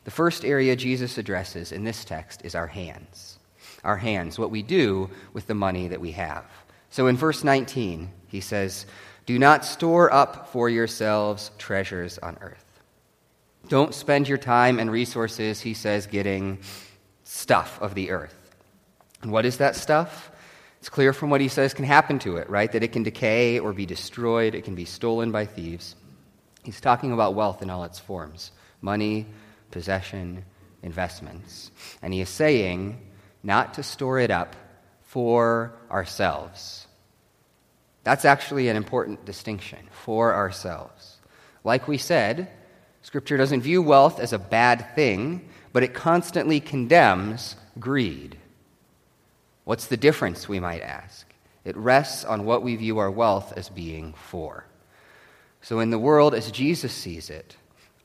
The 0.04 0.10
first 0.10 0.44
area 0.44 0.76
Jesus 0.76 1.16
addresses 1.16 1.72
in 1.72 1.84
this 1.84 2.04
text 2.04 2.44
is 2.44 2.54
our 2.54 2.66
hands 2.66 3.37
our 3.84 3.96
hands, 3.96 4.38
what 4.38 4.50
we 4.50 4.62
do 4.62 5.10
with 5.32 5.46
the 5.46 5.54
money 5.54 5.88
that 5.88 6.00
we 6.00 6.12
have. 6.12 6.44
So 6.90 7.06
in 7.06 7.16
verse 7.16 7.44
19, 7.44 8.10
he 8.28 8.40
says, 8.40 8.86
Do 9.26 9.38
not 9.38 9.64
store 9.64 10.12
up 10.12 10.48
for 10.48 10.68
yourselves 10.68 11.50
treasures 11.58 12.18
on 12.18 12.38
earth. 12.40 12.64
Don't 13.68 13.94
spend 13.94 14.28
your 14.28 14.38
time 14.38 14.78
and 14.78 14.90
resources, 14.90 15.60
he 15.60 15.74
says, 15.74 16.06
getting 16.06 16.58
stuff 17.24 17.78
of 17.82 17.94
the 17.94 18.10
earth. 18.10 18.34
And 19.22 19.30
what 19.30 19.44
is 19.44 19.58
that 19.58 19.76
stuff? 19.76 20.30
It's 20.78 20.88
clear 20.88 21.12
from 21.12 21.28
what 21.28 21.40
he 21.40 21.48
says 21.48 21.74
can 21.74 21.84
happen 21.84 22.18
to 22.20 22.36
it, 22.36 22.48
right? 22.48 22.70
That 22.70 22.82
it 22.82 22.92
can 22.92 23.02
decay 23.02 23.58
or 23.58 23.72
be 23.72 23.84
destroyed, 23.84 24.54
it 24.54 24.64
can 24.64 24.74
be 24.74 24.84
stolen 24.84 25.32
by 25.32 25.44
thieves. 25.44 25.96
He's 26.62 26.80
talking 26.80 27.12
about 27.12 27.34
wealth 27.34 27.62
in 27.62 27.70
all 27.70 27.84
its 27.84 27.98
forms 27.98 28.52
money, 28.80 29.26
possession, 29.70 30.44
investments. 30.82 31.72
And 32.00 32.14
he 32.14 32.20
is 32.20 32.28
saying 32.28 33.00
not 33.42 33.74
to 33.74 33.82
store 33.82 34.18
it 34.18 34.30
up 34.30 34.56
for 35.02 35.72
ourselves. 35.90 36.86
That's 38.04 38.24
actually 38.24 38.68
an 38.68 38.76
important 38.76 39.24
distinction 39.24 39.80
for 39.90 40.34
ourselves. 40.34 41.16
Like 41.64 41.88
we 41.88 41.98
said, 41.98 42.50
Scripture 43.02 43.36
doesn't 43.36 43.62
view 43.62 43.82
wealth 43.82 44.20
as 44.20 44.32
a 44.32 44.38
bad 44.38 44.94
thing, 44.94 45.48
but 45.72 45.82
it 45.82 45.94
constantly 45.94 46.60
condemns 46.60 47.56
greed. 47.78 48.36
What's 49.64 49.86
the 49.86 49.96
difference, 49.96 50.48
we 50.48 50.60
might 50.60 50.82
ask? 50.82 51.26
It 51.64 51.76
rests 51.76 52.24
on 52.24 52.44
what 52.44 52.62
we 52.62 52.76
view 52.76 52.98
our 52.98 53.10
wealth 53.10 53.52
as 53.56 53.68
being 53.68 54.14
for. 54.14 54.64
So, 55.60 55.80
in 55.80 55.90
the 55.90 55.98
world 55.98 56.34
as 56.34 56.50
Jesus 56.50 56.92
sees 56.92 57.28
it, 57.28 57.56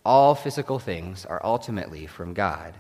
all 0.06 0.36
physical 0.36 0.80
things 0.80 1.26
are 1.26 1.40
ultimately 1.44 2.08
from 2.08 2.34
God. 2.34 2.74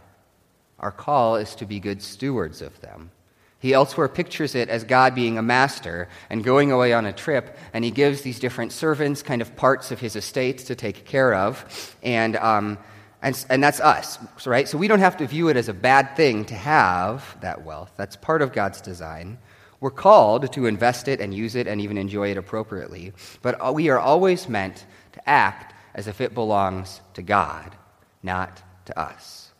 Our 0.83 0.91
call 0.91 1.37
is 1.37 1.55
to 1.55 1.65
be 1.65 1.79
good 1.79 2.01
stewards 2.01 2.61
of 2.61 2.81
them. 2.81 3.09
He 3.57 3.71
elsewhere 3.71 4.09
pictures 4.09 4.53
it 4.53 4.67
as 4.67 4.83
God 4.83 5.15
being 5.15 5.37
a 5.37 5.41
master 5.41 6.09
and 6.29 6.43
going 6.43 6.73
away 6.73 6.91
on 6.91 7.05
a 7.05 7.13
trip, 7.13 7.57
and 7.71 7.85
he 7.85 7.91
gives 7.91 8.21
these 8.21 8.37
different 8.37 8.73
servants 8.73 9.23
kind 9.23 9.41
of 9.41 9.55
parts 9.55 9.91
of 9.91 10.01
his 10.01 10.17
estate 10.17 10.57
to 10.57 10.75
take 10.75 11.05
care 11.05 11.33
of. 11.33 11.95
And, 12.03 12.35
um, 12.35 12.77
and, 13.21 13.45
and 13.49 13.63
that's 13.63 13.79
us, 13.79 14.19
right? 14.45 14.67
So 14.67 14.77
we 14.77 14.89
don't 14.89 14.99
have 14.99 15.15
to 15.17 15.25
view 15.25 15.47
it 15.47 15.55
as 15.55 15.69
a 15.69 15.73
bad 15.73 16.17
thing 16.17 16.43
to 16.45 16.55
have 16.55 17.37
that 17.39 17.63
wealth. 17.63 17.93
That's 17.95 18.17
part 18.17 18.41
of 18.41 18.51
God's 18.51 18.81
design. 18.81 19.37
We're 19.79 19.91
called 19.91 20.51
to 20.51 20.65
invest 20.65 21.07
it 21.07 21.21
and 21.21 21.33
use 21.33 21.55
it 21.55 21.65
and 21.65 21.79
even 21.79 21.97
enjoy 21.97 22.31
it 22.31 22.37
appropriately. 22.37 23.13
But 23.41 23.73
we 23.73 23.87
are 23.87 23.99
always 23.99 24.49
meant 24.49 24.85
to 25.13 25.29
act 25.29 25.73
as 25.95 26.07
if 26.07 26.19
it 26.19 26.33
belongs 26.33 26.99
to 27.13 27.21
God, 27.21 27.73
not 28.21 28.61
to 28.87 28.99
us. 28.99 29.52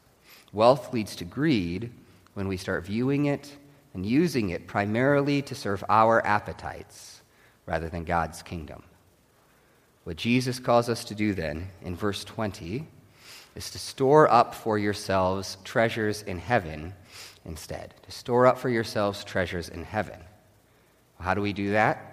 Wealth 0.54 0.94
leads 0.94 1.16
to 1.16 1.26
greed 1.26 1.92
when 2.36 2.48
we 2.48 2.58
start 2.58 2.86
viewing 2.86 3.26
it 3.26 3.52
and 3.94 4.06
using 4.06 4.52
it 4.52 4.68
primarily 4.68 5.42
to 5.42 5.56
serve 5.56 5.84
our 5.90 6.26
appetites 6.26 7.22
rather 7.66 7.90
than 7.90 8.04
God's 8.04 8.44
kingdom. 8.44 8.84
What 10.04 10.18
Jesus 10.18 10.60
calls 10.60 10.90
us 10.90 11.04
to 11.06 11.16
do 11.16 11.34
then 11.34 11.70
in 11.82 11.96
verse 11.96 12.24
20 12.24 12.88
is 13.56 13.72
to 13.72 13.80
store 13.80 14.30
up 14.30 14.54
for 14.54 14.78
yourselves 14.78 15.58
treasures 15.64 16.22
in 16.22 16.38
heaven 16.38 16.94
instead. 17.46 17.96
To 18.04 18.12
store 18.12 18.46
up 18.46 18.60
for 18.60 18.70
yourselves 18.70 19.24
treasures 19.24 19.70
in 19.70 19.84
heaven. 19.84 20.20
How 21.20 21.34
do 21.34 21.42
we 21.42 21.54
do 21.54 21.72
that? 21.72 22.13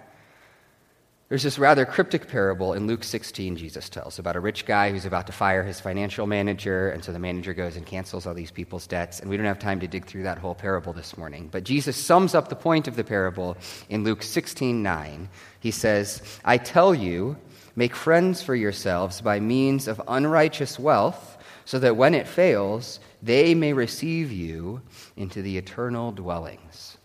There's 1.31 1.43
this 1.43 1.57
rather 1.57 1.85
cryptic 1.85 2.27
parable 2.27 2.73
in 2.73 2.87
Luke 2.87 3.05
16 3.05 3.55
Jesus 3.55 3.87
tells 3.87 4.19
about 4.19 4.35
a 4.35 4.41
rich 4.41 4.65
guy 4.65 4.91
who's 4.91 5.05
about 5.05 5.27
to 5.27 5.31
fire 5.31 5.63
his 5.63 5.79
financial 5.79 6.27
manager, 6.27 6.89
and 6.89 7.01
so 7.01 7.13
the 7.13 7.19
manager 7.19 7.53
goes 7.53 7.77
and 7.77 7.85
cancels 7.85 8.27
all 8.27 8.33
these 8.33 8.51
people's 8.51 8.85
debts. 8.85 9.21
And 9.21 9.29
we 9.29 9.37
don't 9.37 9.45
have 9.45 9.57
time 9.57 9.79
to 9.79 9.87
dig 9.87 10.05
through 10.05 10.23
that 10.23 10.39
whole 10.39 10.53
parable 10.53 10.91
this 10.91 11.15
morning. 11.15 11.47
But 11.49 11.63
Jesus 11.63 11.95
sums 11.95 12.35
up 12.35 12.49
the 12.49 12.57
point 12.57 12.89
of 12.89 12.97
the 12.97 13.05
parable 13.05 13.55
in 13.87 14.03
Luke 14.03 14.23
16 14.23 14.83
9. 14.83 15.29
He 15.61 15.71
says, 15.71 16.21
I 16.43 16.57
tell 16.57 16.93
you, 16.93 17.37
make 17.77 17.95
friends 17.95 18.43
for 18.43 18.53
yourselves 18.53 19.21
by 19.21 19.39
means 19.39 19.87
of 19.87 20.01
unrighteous 20.09 20.77
wealth, 20.77 21.37
so 21.63 21.79
that 21.79 21.95
when 21.95 22.13
it 22.13 22.27
fails, 22.27 22.99
they 23.23 23.55
may 23.55 23.71
receive 23.71 24.33
you 24.33 24.81
into 25.15 25.41
the 25.41 25.57
eternal 25.57 26.11
dwellings. 26.11 26.97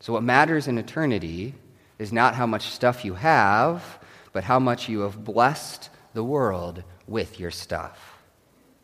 So, 0.00 0.12
what 0.12 0.24
matters 0.24 0.66
in 0.66 0.76
eternity 0.76 1.54
is 1.98 2.12
not 2.12 2.34
how 2.34 2.46
much 2.46 2.70
stuff 2.70 3.04
you 3.04 3.14
have, 3.14 3.98
but 4.32 4.44
how 4.44 4.58
much 4.58 4.88
you 4.88 5.00
have 5.00 5.24
blessed 5.24 5.90
the 6.14 6.24
world 6.24 6.82
with 7.06 7.40
your 7.40 7.50
stuff. 7.50 8.18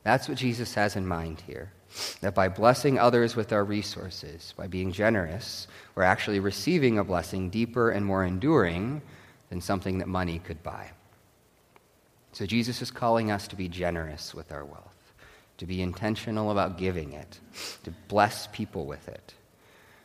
That's 0.03 0.29
what 0.29 0.39
Jesus 0.39 0.75
has 0.75 0.97
in 0.97 1.07
mind 1.07 1.43
here. 1.47 1.73
That 2.21 2.35
by 2.35 2.49
blessing 2.49 2.99
others 2.99 3.37
with 3.37 3.53
our 3.53 3.65
resources, 3.65 4.53
by 4.57 4.67
being 4.67 4.91
generous, 4.91 5.69
we're 5.95 6.03
actually 6.03 6.41
receiving 6.41 6.99
a 6.99 7.05
blessing 7.05 7.51
deeper 7.51 7.91
and 7.91 8.05
more 8.05 8.25
enduring 8.25 9.01
than 9.49 9.61
something 9.61 9.99
that 9.99 10.09
money 10.09 10.41
could 10.41 10.63
buy. 10.63 10.91
So 12.33 12.47
Jesus 12.47 12.83
is 12.83 12.91
calling 12.91 13.31
us 13.31 13.47
to 13.49 13.57
be 13.57 13.69
generous 13.69 14.35
with 14.35 14.51
our 14.51 14.65
wealth, 14.65 15.13
to 15.59 15.67
be 15.67 15.81
intentional 15.81 16.51
about 16.51 16.79
giving 16.79 17.13
it, 17.13 17.39
to 17.85 17.93
bless 18.09 18.49
people 18.49 18.87
with 18.87 19.07
it. 19.09 19.35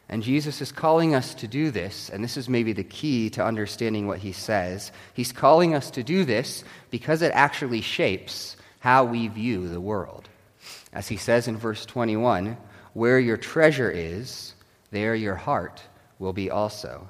And 0.09 0.23
Jesus 0.23 0.59
is 0.59 0.71
calling 0.71 1.13
us 1.13 1.35
to 1.35 1.47
do 1.47 1.69
this, 1.69 2.09
and 2.09 2.23
this 2.23 2.35
is 2.35 2.49
maybe 2.49 2.73
the 2.73 2.83
key 2.83 3.29
to 3.31 3.45
understanding 3.45 4.07
what 4.07 4.19
he 4.19 4.31
says. 4.31 4.91
He's 5.13 5.31
calling 5.31 5.75
us 5.75 5.91
to 5.91 6.03
do 6.03 6.25
this 6.25 6.63
because 6.89 7.21
it 7.21 7.31
actually 7.33 7.81
shapes 7.81 8.57
how 8.79 9.05
we 9.05 9.27
view 9.27 9.67
the 9.67 9.79
world. 9.79 10.27
As 10.91 11.07
he 11.07 11.17
says 11.17 11.47
in 11.47 11.57
verse 11.57 11.85
21 11.85 12.57
where 12.93 13.19
your 13.19 13.37
treasure 13.37 13.91
is, 13.91 14.55
there 14.89 15.13
your 15.13 15.35
heart 15.35 15.83
will 16.17 16.33
be 16.33 16.49
also. 16.49 17.07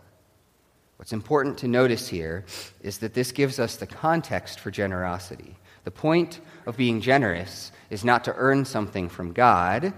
What's 0.98 1.14
important 1.14 1.60
to 1.60 1.70
notice 1.70 2.10
here 2.10 2.44
is 2.82 2.98
that 2.98 3.14
this 3.14 3.32
gives 3.32 3.60
us 3.60 3.78
the 3.78 3.88
context 3.88 4.60
for 4.60 4.72
generosity. 4.72 5.56
The 5.86 5.92
point 5.92 6.42
of 6.66 6.76
being 6.76 7.00
generous 7.00 7.72
is 7.90 8.04
not 8.04 8.26
to 8.26 8.36
earn 8.36 8.66
something 8.66 9.08
from 9.08 9.32
God, 9.32 9.94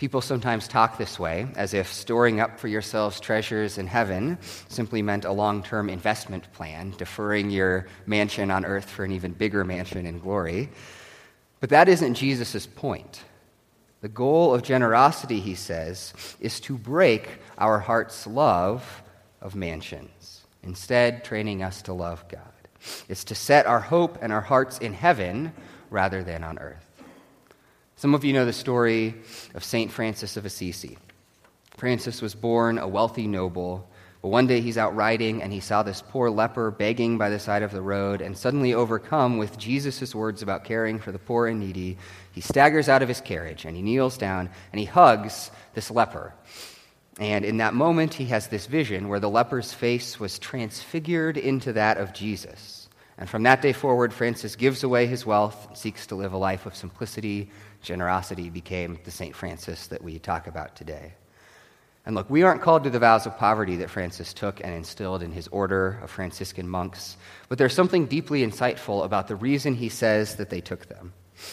People 0.00 0.22
sometimes 0.22 0.66
talk 0.66 0.96
this 0.96 1.18
way, 1.18 1.46
as 1.56 1.74
if 1.74 1.92
storing 1.92 2.40
up 2.40 2.58
for 2.58 2.68
yourselves 2.68 3.20
treasures 3.20 3.76
in 3.76 3.86
heaven 3.86 4.38
simply 4.70 5.02
meant 5.02 5.26
a 5.26 5.30
long 5.30 5.62
term 5.62 5.90
investment 5.90 6.50
plan, 6.54 6.94
deferring 6.96 7.50
your 7.50 7.86
mansion 8.06 8.50
on 8.50 8.64
earth 8.64 8.88
for 8.88 9.04
an 9.04 9.12
even 9.12 9.32
bigger 9.32 9.62
mansion 9.62 10.06
in 10.06 10.18
glory. 10.18 10.70
But 11.60 11.68
that 11.68 11.86
isn't 11.86 12.14
Jesus' 12.14 12.66
point. 12.66 13.20
The 14.00 14.08
goal 14.08 14.54
of 14.54 14.62
generosity, 14.62 15.38
he 15.38 15.54
says, 15.54 16.14
is 16.40 16.60
to 16.60 16.78
break 16.78 17.28
our 17.58 17.78
heart's 17.78 18.26
love 18.26 19.02
of 19.42 19.54
mansions, 19.54 20.46
instead, 20.62 21.24
training 21.24 21.62
us 21.62 21.82
to 21.82 21.92
love 21.92 22.26
God. 22.26 22.40
It's 23.06 23.24
to 23.24 23.34
set 23.34 23.66
our 23.66 23.80
hope 23.80 24.16
and 24.22 24.32
our 24.32 24.40
hearts 24.40 24.78
in 24.78 24.94
heaven 24.94 25.52
rather 25.90 26.22
than 26.22 26.42
on 26.42 26.58
earth. 26.58 26.89
Some 28.00 28.14
of 28.14 28.24
you 28.24 28.32
know 28.32 28.46
the 28.46 28.52
story 28.54 29.14
of 29.52 29.62
St. 29.62 29.92
Francis 29.92 30.38
of 30.38 30.46
Assisi. 30.46 30.96
Francis 31.76 32.22
was 32.22 32.34
born 32.34 32.78
a 32.78 32.88
wealthy 32.88 33.26
noble, 33.26 33.86
but 34.22 34.28
one 34.28 34.46
day 34.46 34.62
he's 34.62 34.78
out 34.78 34.96
riding 34.96 35.42
and 35.42 35.52
he 35.52 35.60
saw 35.60 35.82
this 35.82 36.02
poor 36.08 36.30
leper 36.30 36.70
begging 36.70 37.18
by 37.18 37.28
the 37.28 37.38
side 37.38 37.62
of 37.62 37.72
the 37.72 37.82
road, 37.82 38.22
and 38.22 38.38
suddenly 38.38 38.72
overcome 38.72 39.36
with 39.36 39.58
Jesus' 39.58 40.14
words 40.14 40.40
about 40.40 40.64
caring 40.64 40.98
for 40.98 41.12
the 41.12 41.18
poor 41.18 41.46
and 41.46 41.60
needy, 41.60 41.98
he 42.32 42.40
staggers 42.40 42.88
out 42.88 43.02
of 43.02 43.08
his 43.08 43.20
carriage 43.20 43.66
and 43.66 43.76
he 43.76 43.82
kneels 43.82 44.16
down 44.16 44.48
and 44.72 44.80
he 44.80 44.86
hugs 44.86 45.50
this 45.74 45.90
leper. 45.90 46.32
And 47.18 47.44
in 47.44 47.58
that 47.58 47.74
moment, 47.74 48.14
he 48.14 48.24
has 48.26 48.48
this 48.48 48.64
vision 48.64 49.10
where 49.10 49.20
the 49.20 49.28
leper's 49.28 49.74
face 49.74 50.18
was 50.18 50.38
transfigured 50.38 51.36
into 51.36 51.74
that 51.74 51.98
of 51.98 52.14
Jesus. 52.14 52.88
And 53.18 53.28
from 53.28 53.42
that 53.42 53.60
day 53.60 53.74
forward, 53.74 54.14
Francis 54.14 54.56
gives 54.56 54.82
away 54.82 55.06
his 55.06 55.26
wealth, 55.26 55.76
seeks 55.76 56.06
to 56.06 56.14
live 56.14 56.32
a 56.32 56.38
life 56.38 56.64
of 56.64 56.74
simplicity 56.74 57.50
generosity 57.82 58.50
became 58.50 58.98
the 59.04 59.10
St. 59.10 59.34
Francis 59.34 59.86
that 59.88 60.02
we 60.02 60.18
talk 60.18 60.46
about 60.46 60.76
today. 60.76 61.14
And 62.06 62.14
look, 62.14 62.30
we 62.30 62.42
aren't 62.42 62.62
called 62.62 62.84
to 62.84 62.90
the 62.90 62.98
vows 62.98 63.26
of 63.26 63.36
poverty 63.36 63.76
that 63.76 63.90
Francis 63.90 64.32
took 64.32 64.60
and 64.64 64.74
instilled 64.74 65.22
in 65.22 65.32
his 65.32 65.48
order 65.48 66.00
of 66.02 66.10
Franciscan 66.10 66.68
monks, 66.68 67.16
but 67.48 67.58
there's 67.58 67.74
something 67.74 68.06
deeply 68.06 68.44
insightful 68.44 69.04
about 69.04 69.28
the 69.28 69.36
reason 69.36 69.74
he 69.74 69.88
says 69.88 70.36
that 70.36 70.50
they 70.50 70.60
took 70.60 70.86
them. 70.86 71.12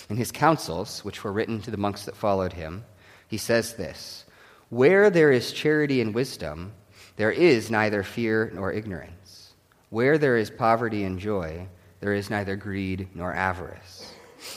In 0.10 0.18
his 0.18 0.32
counsels, 0.32 1.04
which 1.04 1.24
were 1.24 1.32
written 1.32 1.62
to 1.62 1.72
the 1.72 1.78
monks 1.78 2.06
that 2.06 2.16
followed 2.16 2.54
him, 2.54 2.86
he 3.28 3.38
says 3.38 3.74
this 3.76 4.26
Where 4.70 5.10
there 5.10 5.32
is 5.32 5.52
charity 5.52 6.02
and 6.02 6.16
wisdom, 6.16 6.74
there 7.18 7.32
is 7.32 7.70
neither 7.70 8.04
fear 8.04 8.52
nor 8.54 8.72
ignorance. 8.72 9.54
Where 9.90 10.18
there 10.18 10.38
is 10.38 10.50
poverty 10.50 11.04
and 11.04 11.20
joy, 11.20 11.68
there 12.00 12.14
is 12.14 12.30
neither 12.30 12.56
greed 12.56 13.10
nor 13.16 13.34
avarice. 13.34 14.14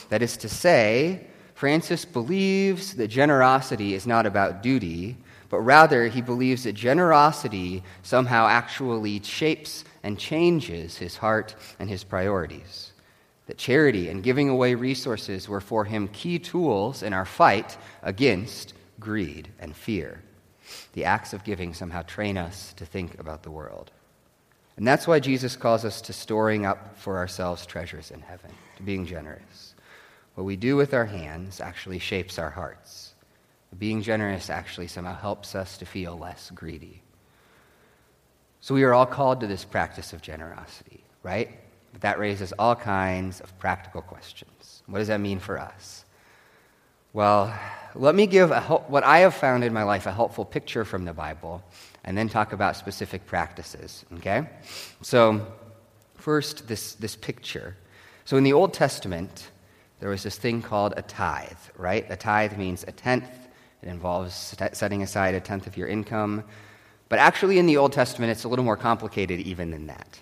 That 0.09 0.21
is 0.21 0.37
to 0.37 0.49
say, 0.49 1.27
Francis 1.61 2.05
believes 2.05 2.95
that 2.95 3.09
generosity 3.09 3.93
is 3.93 4.07
not 4.07 4.25
about 4.25 4.63
duty, 4.63 5.15
but 5.47 5.59
rather 5.59 6.07
he 6.07 6.19
believes 6.19 6.63
that 6.63 6.73
generosity 6.73 7.83
somehow 8.01 8.47
actually 8.47 9.21
shapes 9.21 9.83
and 10.01 10.17
changes 10.17 10.97
his 10.97 11.17
heart 11.17 11.53
and 11.77 11.87
his 11.87 12.03
priorities. 12.03 12.93
That 13.45 13.59
charity 13.59 14.09
and 14.09 14.23
giving 14.23 14.49
away 14.49 14.73
resources 14.73 15.47
were 15.47 15.61
for 15.61 15.85
him 15.85 16.07
key 16.07 16.39
tools 16.39 17.03
in 17.03 17.13
our 17.13 17.25
fight 17.25 17.77
against 18.01 18.73
greed 18.99 19.47
and 19.59 19.75
fear. 19.75 20.23
The 20.93 21.05
acts 21.05 21.31
of 21.31 21.43
giving 21.43 21.75
somehow 21.75 22.01
train 22.01 22.39
us 22.39 22.73
to 22.77 22.87
think 22.87 23.19
about 23.19 23.43
the 23.43 23.51
world. 23.51 23.91
And 24.77 24.87
that's 24.87 25.05
why 25.05 25.19
Jesus 25.19 25.55
calls 25.55 25.85
us 25.85 26.01
to 26.01 26.11
storing 26.11 26.65
up 26.65 26.97
for 26.97 27.17
ourselves 27.17 27.67
treasures 27.67 28.09
in 28.09 28.21
heaven, 28.21 28.49
to 28.77 28.81
being 28.81 29.05
generous. 29.05 29.70
What 30.35 30.45
we 30.45 30.55
do 30.55 30.75
with 30.75 30.93
our 30.93 31.05
hands 31.05 31.59
actually 31.59 31.99
shapes 31.99 32.39
our 32.39 32.49
hearts. 32.49 33.13
Being 33.77 34.01
generous 34.01 34.49
actually 34.49 34.87
somehow 34.87 35.15
helps 35.15 35.55
us 35.55 35.77
to 35.77 35.85
feel 35.85 36.17
less 36.17 36.51
greedy. 36.53 37.01
So 38.59 38.75
we 38.75 38.83
are 38.83 38.93
all 38.93 39.05
called 39.05 39.39
to 39.41 39.47
this 39.47 39.65
practice 39.65 40.13
of 40.13 40.21
generosity, 40.21 41.03
right? 41.23 41.49
But 41.93 42.01
that 42.01 42.19
raises 42.19 42.53
all 42.53 42.75
kinds 42.75 43.41
of 43.41 43.57
practical 43.59 44.01
questions. 44.01 44.83
What 44.85 44.99
does 44.99 45.07
that 45.07 45.19
mean 45.19 45.39
for 45.39 45.59
us? 45.59 46.05
Well, 47.13 47.53
let 47.95 48.15
me 48.15 48.27
give 48.27 48.51
a, 48.51 48.61
what 48.61 49.03
I 49.03 49.19
have 49.19 49.33
found 49.33 49.63
in 49.63 49.73
my 49.73 49.83
life 49.83 50.05
a 50.05 50.11
helpful 50.11 50.45
picture 50.45 50.85
from 50.85 51.03
the 51.03 51.13
Bible, 51.13 51.61
and 52.03 52.17
then 52.17 52.29
talk 52.29 52.53
about 52.53 52.77
specific 52.77 53.25
practices, 53.25 54.05
okay? 54.15 54.47
So, 55.01 55.45
first, 56.15 56.67
this, 56.67 56.93
this 56.93 57.17
picture. 57.17 57.75
So, 58.23 58.37
in 58.37 58.43
the 58.45 58.53
Old 58.53 58.73
Testament, 58.73 59.51
there 60.01 60.09
was 60.09 60.23
this 60.23 60.35
thing 60.35 60.63
called 60.63 60.95
a 60.97 61.03
tithe, 61.03 61.51
right? 61.77 62.05
A 62.09 62.15
tithe 62.15 62.57
means 62.57 62.83
a 62.87 62.91
tenth. 62.91 63.29
It 63.83 63.87
involves 63.87 64.55
setting 64.73 65.03
aside 65.03 65.35
a 65.35 65.39
tenth 65.39 65.67
of 65.67 65.77
your 65.77 65.87
income. 65.87 66.43
But 67.07 67.19
actually, 67.19 67.59
in 67.59 67.67
the 67.67 67.77
Old 67.77 67.93
Testament, 67.93 68.31
it's 68.31 68.43
a 68.43 68.47
little 68.47 68.65
more 68.65 68.75
complicated 68.75 69.39
even 69.41 69.69
than 69.69 69.87
that. 69.87 70.19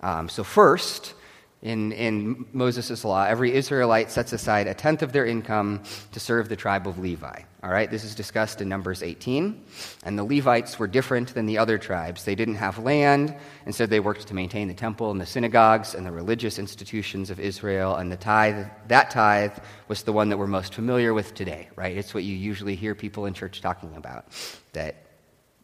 Um, 0.00 0.28
so, 0.28 0.42
first, 0.42 1.14
in, 1.62 1.92
in 1.92 2.46
Moses' 2.54 3.04
law, 3.04 3.24
every 3.24 3.52
Israelite 3.52 4.10
sets 4.10 4.32
aside 4.32 4.66
a 4.66 4.72
tenth 4.72 5.02
of 5.02 5.12
their 5.12 5.26
income 5.26 5.82
to 6.12 6.18
serve 6.18 6.48
the 6.48 6.56
tribe 6.56 6.86
of 6.86 6.98
Levi. 6.98 7.42
All 7.62 7.70
right, 7.70 7.90
this 7.90 8.02
is 8.02 8.14
discussed 8.14 8.62
in 8.62 8.68
Numbers 8.70 9.02
18. 9.02 9.62
And 10.04 10.18
the 10.18 10.24
Levites 10.24 10.78
were 10.78 10.86
different 10.86 11.34
than 11.34 11.44
the 11.44 11.58
other 11.58 11.76
tribes. 11.76 12.24
They 12.24 12.34
didn't 12.34 12.54
have 12.54 12.78
land, 12.78 13.36
instead, 13.66 13.90
they 13.90 14.00
worked 14.00 14.26
to 14.28 14.34
maintain 14.34 14.68
the 14.68 14.74
temple 14.74 15.10
and 15.10 15.20
the 15.20 15.26
synagogues 15.26 15.94
and 15.94 16.06
the 16.06 16.12
religious 16.12 16.58
institutions 16.58 17.28
of 17.28 17.38
Israel. 17.38 17.96
And 17.96 18.10
the 18.10 18.16
tithe, 18.16 18.66
that 18.88 19.10
tithe 19.10 19.58
was 19.88 20.04
the 20.04 20.12
one 20.12 20.30
that 20.30 20.38
we're 20.38 20.46
most 20.46 20.72
familiar 20.72 21.12
with 21.12 21.34
today, 21.34 21.68
right? 21.76 21.94
It's 21.94 22.14
what 22.14 22.24
you 22.24 22.34
usually 22.34 22.74
hear 22.74 22.94
people 22.94 23.26
in 23.26 23.34
church 23.34 23.60
talking 23.60 23.94
about, 23.96 24.24
that 24.72 24.96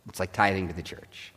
it's 0.07 0.21
like 0.21 0.33
tithing 0.33 0.69
to 0.69 0.75
the 0.75 0.83
church. 0.83 1.33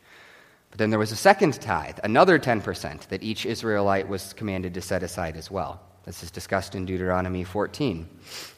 But 0.69 0.77
then 0.77 0.89
there 0.89 0.99
was 0.99 1.11
a 1.11 1.15
second 1.15 1.59
tithe, 1.59 1.99
another 2.03 2.37
10% 2.37 3.07
that 3.07 3.23
each 3.23 3.45
Israelite 3.45 4.07
was 4.07 4.33
commanded 4.33 4.73
to 4.75 4.81
set 4.81 5.03
aside 5.03 5.35
as 5.35 5.49
well. 5.49 5.81
This 6.05 6.23
is 6.23 6.31
discussed 6.31 6.75
in 6.75 6.85
Deuteronomy 6.85 7.43
14. 7.43 8.07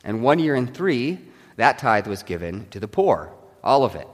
And 0.03 0.23
one 0.23 0.39
year 0.39 0.55
in 0.55 0.67
three, 0.67 1.19
that 1.57 1.79
tithe 1.79 2.07
was 2.07 2.23
given 2.23 2.67
to 2.69 2.79
the 2.79 2.87
poor, 2.87 3.33
all 3.63 3.83
of 3.83 3.95
it. 3.95 4.07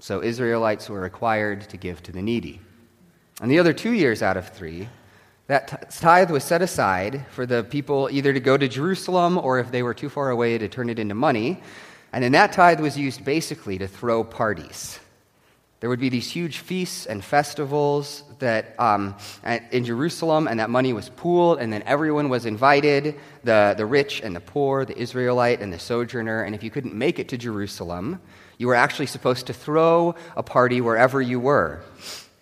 So 0.00 0.22
Israelites 0.22 0.88
were 0.88 1.00
required 1.00 1.68
to 1.70 1.76
give 1.76 2.02
to 2.04 2.12
the 2.12 2.22
needy. 2.22 2.60
And 3.40 3.50
the 3.50 3.58
other 3.58 3.72
two 3.72 3.92
years 3.92 4.22
out 4.22 4.36
of 4.36 4.48
three, 4.48 4.88
that 5.46 5.90
tithe 5.90 6.30
was 6.30 6.44
set 6.44 6.62
aside 6.62 7.26
for 7.30 7.46
the 7.46 7.64
people 7.64 8.08
either 8.10 8.32
to 8.32 8.40
go 8.40 8.56
to 8.56 8.68
Jerusalem 8.68 9.38
or 9.38 9.58
if 9.58 9.70
they 9.70 9.82
were 9.82 9.94
too 9.94 10.08
far 10.08 10.30
away 10.30 10.58
to 10.58 10.68
turn 10.68 10.88
it 10.88 10.98
into 10.98 11.14
money. 11.14 11.60
And 12.12 12.22
then 12.22 12.32
that 12.32 12.52
tithe 12.52 12.80
was 12.80 12.98
used 12.98 13.24
basically 13.24 13.78
to 13.78 13.88
throw 13.88 14.22
parties. 14.24 14.98
There 15.82 15.88
would 15.90 15.98
be 15.98 16.10
these 16.10 16.30
huge 16.30 16.58
feasts 16.58 17.06
and 17.06 17.24
festivals 17.24 18.22
that 18.38 18.78
um, 18.78 19.16
in 19.72 19.84
Jerusalem, 19.84 20.46
and 20.46 20.60
that 20.60 20.70
money 20.70 20.92
was 20.92 21.08
pooled, 21.08 21.58
and 21.58 21.72
then 21.72 21.82
everyone 21.82 22.28
was 22.28 22.46
invited 22.46 23.16
the, 23.42 23.74
the 23.76 23.84
rich 23.84 24.20
and 24.20 24.36
the 24.36 24.40
poor, 24.40 24.84
the 24.84 24.96
Israelite 24.96 25.60
and 25.60 25.72
the 25.72 25.80
sojourner. 25.80 26.44
And 26.44 26.54
if 26.54 26.62
you 26.62 26.70
couldn't 26.70 26.94
make 26.94 27.18
it 27.18 27.30
to 27.30 27.36
Jerusalem, 27.36 28.20
you 28.58 28.68
were 28.68 28.76
actually 28.76 29.06
supposed 29.06 29.48
to 29.48 29.52
throw 29.52 30.14
a 30.36 30.42
party 30.44 30.80
wherever 30.80 31.20
you 31.20 31.40
were. 31.40 31.82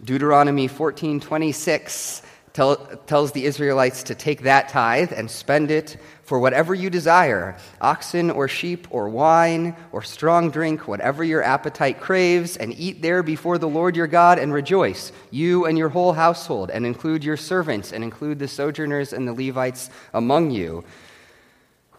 Deuteronomy 0.04 0.68
14 0.68 1.18
26 1.20 2.20
tell, 2.52 2.76
tells 3.06 3.32
the 3.32 3.47
Israelites 3.47 4.02
to 4.02 4.14
take 4.14 4.42
that 4.42 4.68
tithe 4.68 5.14
and 5.16 5.30
spend 5.30 5.70
it 5.70 5.97
for 6.30 6.38
whatever 6.38 6.72
you 6.72 6.88
desire 6.88 7.56
oxen 7.80 8.30
or 8.30 8.46
sheep 8.46 8.87
or 8.90 9.08
wine 9.08 9.75
or 9.90 10.00
strong 10.00 10.49
drink, 10.49 10.87
whatever 10.87 11.25
your 11.25 11.42
appetite 11.42 11.99
craves, 12.00 12.56
and 12.56 12.72
eat 12.78 13.02
there 13.02 13.25
before 13.25 13.58
the 13.58 13.68
Lord 13.68 13.96
your 13.96 14.06
God 14.06 14.38
and 14.38 14.52
rejoice, 14.52 15.10
you 15.32 15.66
and 15.66 15.76
your 15.76 15.88
whole 15.88 16.12
household, 16.12 16.70
and 16.70 16.87
include 16.87 17.25
your 17.25 17.37
servants, 17.37 17.92
and 17.92 18.04
include 18.04 18.38
the 18.38 18.46
sojourners 18.46 19.12
and 19.12 19.26
the 19.26 19.32
Levites 19.32 19.90
among 20.14 20.52
you. 20.52 20.84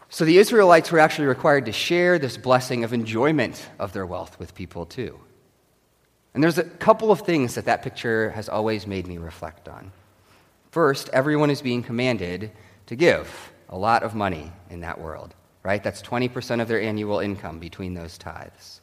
So 0.08 0.24
the 0.24 0.38
Israelites 0.38 0.90
were 0.90 1.00
actually 1.00 1.26
required 1.26 1.66
to 1.66 1.72
share 1.72 2.18
this 2.18 2.38
blessing 2.38 2.84
of 2.84 2.94
enjoyment 2.94 3.62
of 3.78 3.92
their 3.92 4.06
wealth 4.06 4.38
with 4.38 4.54
people 4.54 4.86
too. 4.86 5.20
And 6.32 6.42
there's 6.42 6.56
a 6.56 6.64
couple 6.64 7.12
of 7.12 7.20
things 7.20 7.56
that 7.56 7.66
that 7.66 7.82
picture 7.82 8.30
has 8.30 8.48
always 8.48 8.86
made 8.86 9.06
me 9.06 9.18
reflect 9.18 9.68
on. 9.68 9.92
First, 10.70 11.10
everyone 11.12 11.50
is 11.50 11.60
being 11.60 11.82
commanded 11.82 12.50
to 12.86 12.96
give 12.96 13.51
a 13.72 13.78
lot 13.78 14.02
of 14.02 14.14
money 14.14 14.52
in 14.68 14.80
that 14.80 15.00
world, 15.00 15.34
right? 15.62 15.82
That's 15.82 16.02
20% 16.02 16.60
of 16.60 16.68
their 16.68 16.80
annual 16.80 17.20
income 17.20 17.58
between 17.58 17.94
those 17.94 18.18
tithes. 18.18 18.82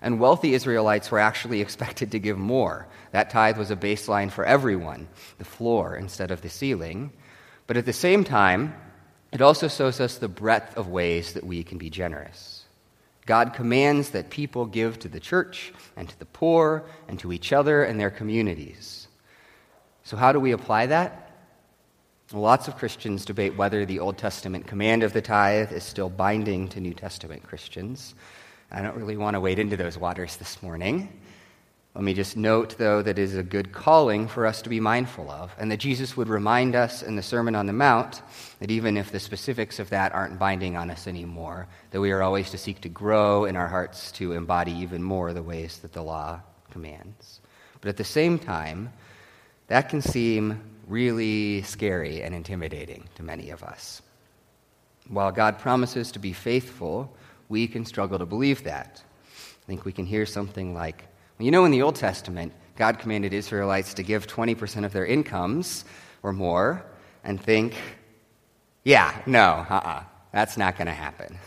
And 0.00 0.20
wealthy 0.20 0.54
Israelites 0.54 1.10
were 1.10 1.18
actually 1.18 1.60
expected 1.66 2.12
to 2.12 2.18
give 2.20 2.38
more. 2.38 2.86
That 3.10 3.30
tithe 3.30 3.58
was 3.58 3.72
a 3.72 3.76
baseline 3.76 4.30
for 4.30 4.44
everyone, 4.44 5.08
the 5.38 5.44
floor 5.44 5.96
instead 5.96 6.30
of 6.30 6.40
the 6.40 6.48
ceiling. 6.48 7.12
But 7.66 7.76
at 7.76 7.86
the 7.86 7.92
same 7.92 8.22
time, 8.22 8.74
it 9.32 9.42
also 9.42 9.68
shows 9.68 10.00
us 10.00 10.16
the 10.16 10.28
breadth 10.28 10.76
of 10.76 10.88
ways 10.88 11.34
that 11.34 11.44
we 11.44 11.64
can 11.64 11.78
be 11.78 11.90
generous. 11.90 12.64
God 13.26 13.52
commands 13.52 14.10
that 14.10 14.30
people 14.30 14.64
give 14.64 14.98
to 15.00 15.08
the 15.08 15.20
church 15.20 15.72
and 15.96 16.08
to 16.08 16.18
the 16.18 16.24
poor 16.24 16.84
and 17.08 17.18
to 17.20 17.32
each 17.32 17.52
other 17.52 17.82
and 17.82 17.98
their 17.98 18.10
communities. 18.10 19.08
So, 20.04 20.16
how 20.16 20.32
do 20.32 20.40
we 20.40 20.52
apply 20.52 20.86
that? 20.86 21.29
Lots 22.32 22.68
of 22.68 22.76
Christians 22.76 23.24
debate 23.24 23.56
whether 23.56 23.84
the 23.84 23.98
Old 23.98 24.16
Testament 24.16 24.68
command 24.68 25.02
of 25.02 25.12
the 25.12 25.20
tithe 25.20 25.72
is 25.72 25.82
still 25.82 26.08
binding 26.08 26.68
to 26.68 26.80
New 26.80 26.94
Testament 26.94 27.42
Christians. 27.42 28.14
I 28.70 28.82
don't 28.82 28.94
really 28.94 29.16
want 29.16 29.34
to 29.34 29.40
wade 29.40 29.58
into 29.58 29.76
those 29.76 29.98
waters 29.98 30.36
this 30.36 30.62
morning. 30.62 31.20
Let 31.92 32.04
me 32.04 32.14
just 32.14 32.36
note, 32.36 32.78
though, 32.78 33.02
that 33.02 33.18
it 33.18 33.22
is 33.22 33.34
a 33.34 33.42
good 33.42 33.72
calling 33.72 34.28
for 34.28 34.46
us 34.46 34.62
to 34.62 34.68
be 34.68 34.78
mindful 34.78 35.28
of, 35.28 35.52
and 35.58 35.72
that 35.72 35.78
Jesus 35.78 36.16
would 36.16 36.28
remind 36.28 36.76
us 36.76 37.02
in 37.02 37.16
the 37.16 37.22
Sermon 37.22 37.56
on 37.56 37.66
the 37.66 37.72
Mount 37.72 38.22
that 38.60 38.70
even 38.70 38.96
if 38.96 39.10
the 39.10 39.18
specifics 39.18 39.80
of 39.80 39.90
that 39.90 40.14
aren't 40.14 40.38
binding 40.38 40.76
on 40.76 40.88
us 40.88 41.08
anymore, 41.08 41.66
that 41.90 42.00
we 42.00 42.12
are 42.12 42.22
always 42.22 42.50
to 42.50 42.58
seek 42.58 42.80
to 42.82 42.88
grow 42.88 43.44
in 43.44 43.56
our 43.56 43.66
hearts 43.66 44.12
to 44.12 44.34
embody 44.34 44.70
even 44.70 45.02
more 45.02 45.32
the 45.32 45.42
ways 45.42 45.78
that 45.78 45.92
the 45.92 46.02
law 46.02 46.40
commands. 46.70 47.40
But 47.80 47.88
at 47.88 47.96
the 47.96 48.04
same 48.04 48.38
time, 48.38 48.92
that 49.66 49.88
can 49.88 50.00
seem 50.00 50.62
really 50.90 51.62
scary 51.62 52.22
and 52.22 52.34
intimidating 52.34 53.08
to 53.14 53.22
many 53.22 53.50
of 53.50 53.62
us. 53.62 54.02
While 55.08 55.32
God 55.32 55.58
promises 55.58 56.12
to 56.12 56.18
be 56.18 56.32
faithful, 56.32 57.16
we 57.48 57.66
can 57.66 57.86
struggle 57.86 58.18
to 58.18 58.26
believe 58.26 58.64
that. 58.64 59.02
I 59.62 59.66
think 59.66 59.84
we 59.84 59.92
can 59.92 60.04
hear 60.04 60.26
something 60.26 60.74
like, 60.74 61.04
well, 61.38 61.44
you 61.44 61.52
know, 61.52 61.64
in 61.64 61.70
the 61.70 61.82
Old 61.82 61.94
Testament, 61.94 62.52
God 62.76 62.98
commanded 62.98 63.32
Israelites 63.32 63.94
to 63.94 64.02
give 64.02 64.26
20% 64.26 64.84
of 64.84 64.92
their 64.92 65.06
incomes 65.06 65.84
or 66.22 66.32
more, 66.32 66.84
and 67.24 67.40
think, 67.40 67.74
yeah, 68.84 69.22
no, 69.26 69.66
uh 69.70 69.74
uh-uh, 69.74 70.02
that's 70.32 70.56
not 70.56 70.76
going 70.76 70.86
to 70.86 70.92
happen. 70.92 71.38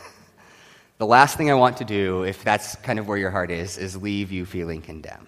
the 1.00 1.06
last 1.06 1.38
thing 1.38 1.52
I 1.52 1.56
want 1.56 1.78
to 1.78 1.86
do, 1.86 2.24
if 2.24 2.44
that's 2.44 2.76
kind 2.78 2.98
of 2.98 3.08
where 3.08 3.18
your 3.18 3.32
heart 3.32 3.52
is, 3.52 3.78
is 3.78 4.02
leave 4.02 4.32
you 4.32 4.46
feeling 4.46 4.82
condemned. 4.82 5.28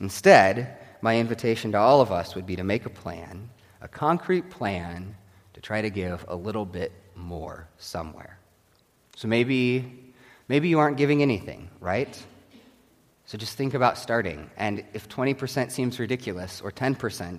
Instead, 0.00 0.76
my 1.02 1.18
invitation 1.18 1.72
to 1.72 1.78
all 1.78 2.00
of 2.00 2.12
us 2.12 2.34
would 2.34 2.46
be 2.46 2.56
to 2.56 2.64
make 2.64 2.86
a 2.86 2.90
plan, 2.90 3.50
a 3.80 3.88
concrete 3.88 4.50
plan 4.50 5.16
to 5.54 5.60
try 5.60 5.80
to 5.80 5.90
give 5.90 6.24
a 6.28 6.36
little 6.36 6.64
bit 6.64 6.92
more 7.14 7.68
somewhere. 7.78 8.38
So 9.16 9.28
maybe, 9.28 10.12
maybe 10.48 10.68
you 10.68 10.78
aren't 10.78 10.96
giving 10.96 11.22
anything, 11.22 11.70
right? 11.80 12.22
So 13.26 13.38
just 13.38 13.56
think 13.56 13.74
about 13.74 13.98
starting. 13.98 14.50
And 14.56 14.84
if 14.92 15.08
20% 15.08 15.70
seems 15.70 16.00
ridiculous 16.00 16.60
or 16.60 16.72
10%, 16.72 17.38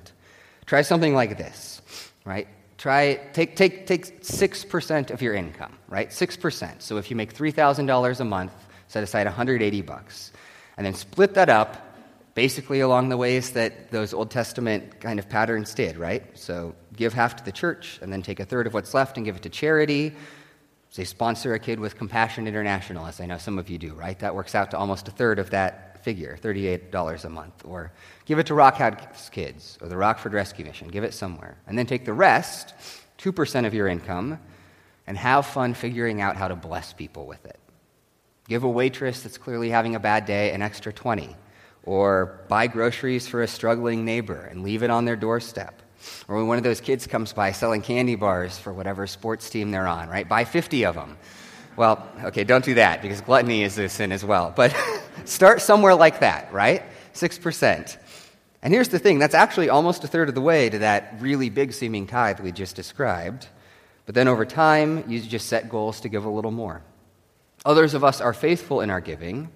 try 0.65 0.84
something 0.84 1.13
like 1.13 1.38
this, 1.38 1.82
right? 2.24 2.47
Try 2.78 3.15
take 3.34 3.56
take 3.56 3.86
take 3.86 4.21
6% 4.24 5.12
of 5.12 5.21
your 5.21 5.36
income, 5.36 5.78
right? 5.88 6.10
6%. 6.10 6.82
So 6.82 6.97
if 6.97 7.12
you 7.12 7.15
make 7.15 7.34
$3,000 7.34 8.19
a 8.19 8.26
month, 8.26 8.54
set 8.88 9.04
aside 9.04 9.28
180 9.28 9.82
bucks. 9.82 10.32
And 10.78 10.86
then 10.86 10.93
split 10.93 11.36
that 11.36 11.50
up 11.50 11.90
basically 12.34 12.80
along 12.80 13.10
the 13.10 13.17
ways 13.17 13.52
that 13.52 13.91
those 13.91 14.13
Old 14.13 14.32
Testament 14.32 15.00
kind 15.00 15.20
of 15.20 15.28
patterns 15.28 15.74
did, 15.74 15.98
right? 15.98 16.24
So 16.38 16.76
give 16.96 17.13
half 17.13 17.36
to 17.38 17.46
the 17.46 17.52
church 17.52 18.00
and 18.02 18.12
then 18.12 18.22
take 18.22 18.39
a 18.39 18.46
third 18.46 18.67
of 18.67 18.74
what's 18.74 18.94
left 18.94 19.17
and 19.17 19.26
give 19.26 19.36
it 19.36 19.44
to 19.44 19.50
charity. 19.50 20.13
Say, 20.89 21.04
sponsor 21.04 21.54
a 21.54 21.60
kid 21.60 21.80
with 21.80 21.98
Compassion 21.98 22.48
International, 22.48 23.06
as 23.06 23.22
I 23.22 23.26
know 23.26 23.38
some 23.38 23.58
of 23.58 23.70
you 23.70 23.78
do, 23.78 23.94
right? 23.94 24.17
That 24.20 24.36
works 24.36 24.56
out 24.56 24.72
to 24.72 24.78
almost 24.78 25.08
a 25.08 25.12
third 25.12 25.39
of 25.39 25.50
that 25.52 26.04
figure, 26.04 26.38
$38 26.41 27.26
a 27.26 27.30
month. 27.30 27.63
Or 27.65 27.91
give 28.26 28.39
it 28.39 28.48
to 28.48 28.54
Rock 28.54 28.76
House 28.76 29.30
Kids 29.30 29.78
or 29.82 29.88
the 29.88 29.98
Rockford 29.98 30.34
Rescue 30.34 30.65
Mission. 30.65 30.89
Give 30.89 31.04
it 31.04 31.13
somewhere. 31.13 31.58
And 31.67 31.78
then 31.78 31.86
take 31.86 32.06
the 32.06 32.13
rest, 32.13 32.74
2% 33.20 33.65
of 33.65 33.74
your 33.74 33.88
income, 33.88 34.39
and 35.08 35.17
have 35.17 35.46
fun 35.46 35.74
figuring 35.74 36.22
out 36.22 36.36
how 36.36 36.48
to 36.48 36.56
bless 36.56 36.94
people 36.94 37.26
with 37.26 37.46
it. 37.46 37.60
Give 38.48 38.63
a 38.63 38.70
waitress 38.70 39.24
that's 39.24 39.38
clearly 39.38 39.70
having 39.70 39.96
a 39.96 40.00
bad 40.00 40.26
day 40.26 40.52
an 40.52 40.62
extra 40.62 40.91
20 40.91 41.36
or 41.84 42.41
buy 42.48 42.67
groceries 42.67 43.28
for 43.28 43.41
a 43.41 43.48
struggling 43.48 44.06
neighbor 44.06 44.39
and 44.39 44.63
leave 44.63 44.84
it 44.84 44.89
on 44.89 45.06
their 45.06 45.15
doorstep. 45.15 45.82
Or 46.28 46.38
when 46.38 46.48
one 46.48 46.58
of 46.58 46.63
those 46.63 46.82
kids 46.82 47.08
comes 47.08 47.34
by 47.34 47.52
selling 47.52 47.82
candy 47.82 48.15
bars 48.15 48.58
for 48.58 48.74
whatever 48.74 49.08
sports 49.08 49.50
team 49.50 49.72
they're 49.72 49.88
on, 49.88 50.10
right? 50.10 50.28
Buy 50.28 50.46
50 50.46 50.86
of 50.86 50.96
them. 50.96 51.17
Well, 51.76 52.08
okay, 52.26 52.44
don't 52.44 52.65
do 52.65 52.76
that 52.76 53.02
because 53.02 53.22
gluttony 53.22 53.63
is 53.63 53.78
a 53.78 53.88
sin 53.88 54.12
as 54.12 54.26
well. 54.26 54.54
But 54.56 54.76
start 55.26 55.62
somewhere 55.62 55.96
like 55.96 56.20
that, 56.20 56.52
right? 56.54 56.84
6%. 57.13 57.98
And 58.63 58.74
here's 58.74 58.89
the 58.89 59.00
thing 59.00 59.20
that's 59.20 59.34
actually 59.34 59.70
almost 59.70 60.04
a 60.04 60.08
third 60.08 60.30
of 60.30 60.36
the 60.36 60.41
way 60.41 60.70
to 60.70 60.80
that 60.80 61.15
really 61.20 61.50
big 61.50 61.74
seeming 61.74 62.08
tithe 62.08 62.39
we 62.39 62.52
just 62.52 62.76
described. 62.76 63.48
But 64.06 64.15
then 64.15 64.28
over 64.28 64.46
time, 64.46 65.04
you 65.08 65.20
just 65.22 65.48
set 65.48 65.70
goals 65.70 66.02
to 66.02 66.10
give 66.10 66.26
a 66.26 66.30
little 66.30 66.52
more. 66.52 66.84
Others 67.65 67.94
of 67.94 68.04
us 68.04 68.22
are 68.22 68.34
faithful 68.34 68.82
in 68.82 68.89
our 68.89 69.02
giving, 69.02 69.50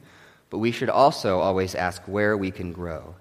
but 0.56 0.60
we 0.60 0.72
should 0.72 0.90
also 0.90 1.40
always 1.40 1.76
ask 1.76 2.02
where 2.04 2.38
we 2.38 2.50
can 2.50 2.72
grow. 2.72 3.14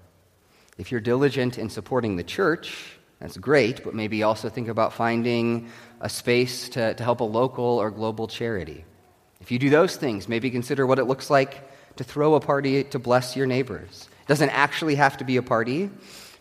If 0.77 0.89
you're 0.89 1.01
diligent 1.01 1.57
in 1.57 1.69
supporting 1.69 2.15
the 2.15 2.23
church, 2.23 2.97
that's 3.19 3.35
great, 3.35 3.83
but 3.83 3.93
maybe 3.93 4.23
also 4.23 4.47
think 4.47 4.69
about 4.69 4.93
finding 4.93 5.69
a 5.99 6.07
space 6.07 6.69
to, 6.69 6.93
to 6.93 7.03
help 7.03 7.19
a 7.19 7.25
local 7.25 7.65
or 7.65 7.91
global 7.91 8.29
charity. 8.29 8.85
If 9.41 9.51
you 9.51 9.59
do 9.59 9.69
those 9.69 9.97
things, 9.97 10.29
maybe 10.29 10.49
consider 10.49 10.87
what 10.87 10.97
it 10.97 11.03
looks 11.03 11.29
like 11.29 11.69
to 11.97 12.05
throw 12.05 12.35
a 12.35 12.39
party 12.39 12.85
to 12.85 12.99
bless 12.99 13.35
your 13.35 13.47
neighbors. 13.47 14.07
It 14.21 14.27
doesn't 14.29 14.51
actually 14.51 14.95
have 14.95 15.17
to 15.17 15.25
be 15.25 15.35
a 15.35 15.43
party. 15.43 15.89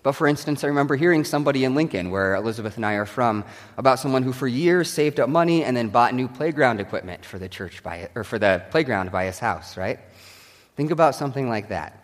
But 0.04 0.12
for 0.12 0.28
instance, 0.28 0.62
I 0.62 0.68
remember 0.68 0.94
hearing 0.94 1.24
somebody 1.24 1.64
in 1.64 1.74
Lincoln, 1.74 2.12
where 2.12 2.36
Elizabeth 2.36 2.76
and 2.76 2.86
I 2.86 2.92
are 2.92 3.04
from, 3.04 3.44
about 3.76 3.98
someone 3.98 4.22
who 4.22 4.32
for 4.32 4.46
years 4.46 4.88
saved 4.88 5.18
up 5.18 5.28
money 5.28 5.64
and 5.64 5.76
then 5.76 5.88
bought 5.88 6.14
new 6.14 6.28
playground 6.28 6.78
equipment 6.78 7.24
for 7.24 7.40
the 7.40 7.48
church 7.48 7.82
by 7.82 8.10
or 8.14 8.22
for 8.22 8.38
the 8.38 8.62
playground 8.70 9.10
by 9.10 9.24
his 9.24 9.40
house, 9.40 9.76
right? 9.76 9.98
Think 10.76 10.90
about 10.90 11.14
something 11.14 11.48
like 11.48 11.68
that. 11.68 12.00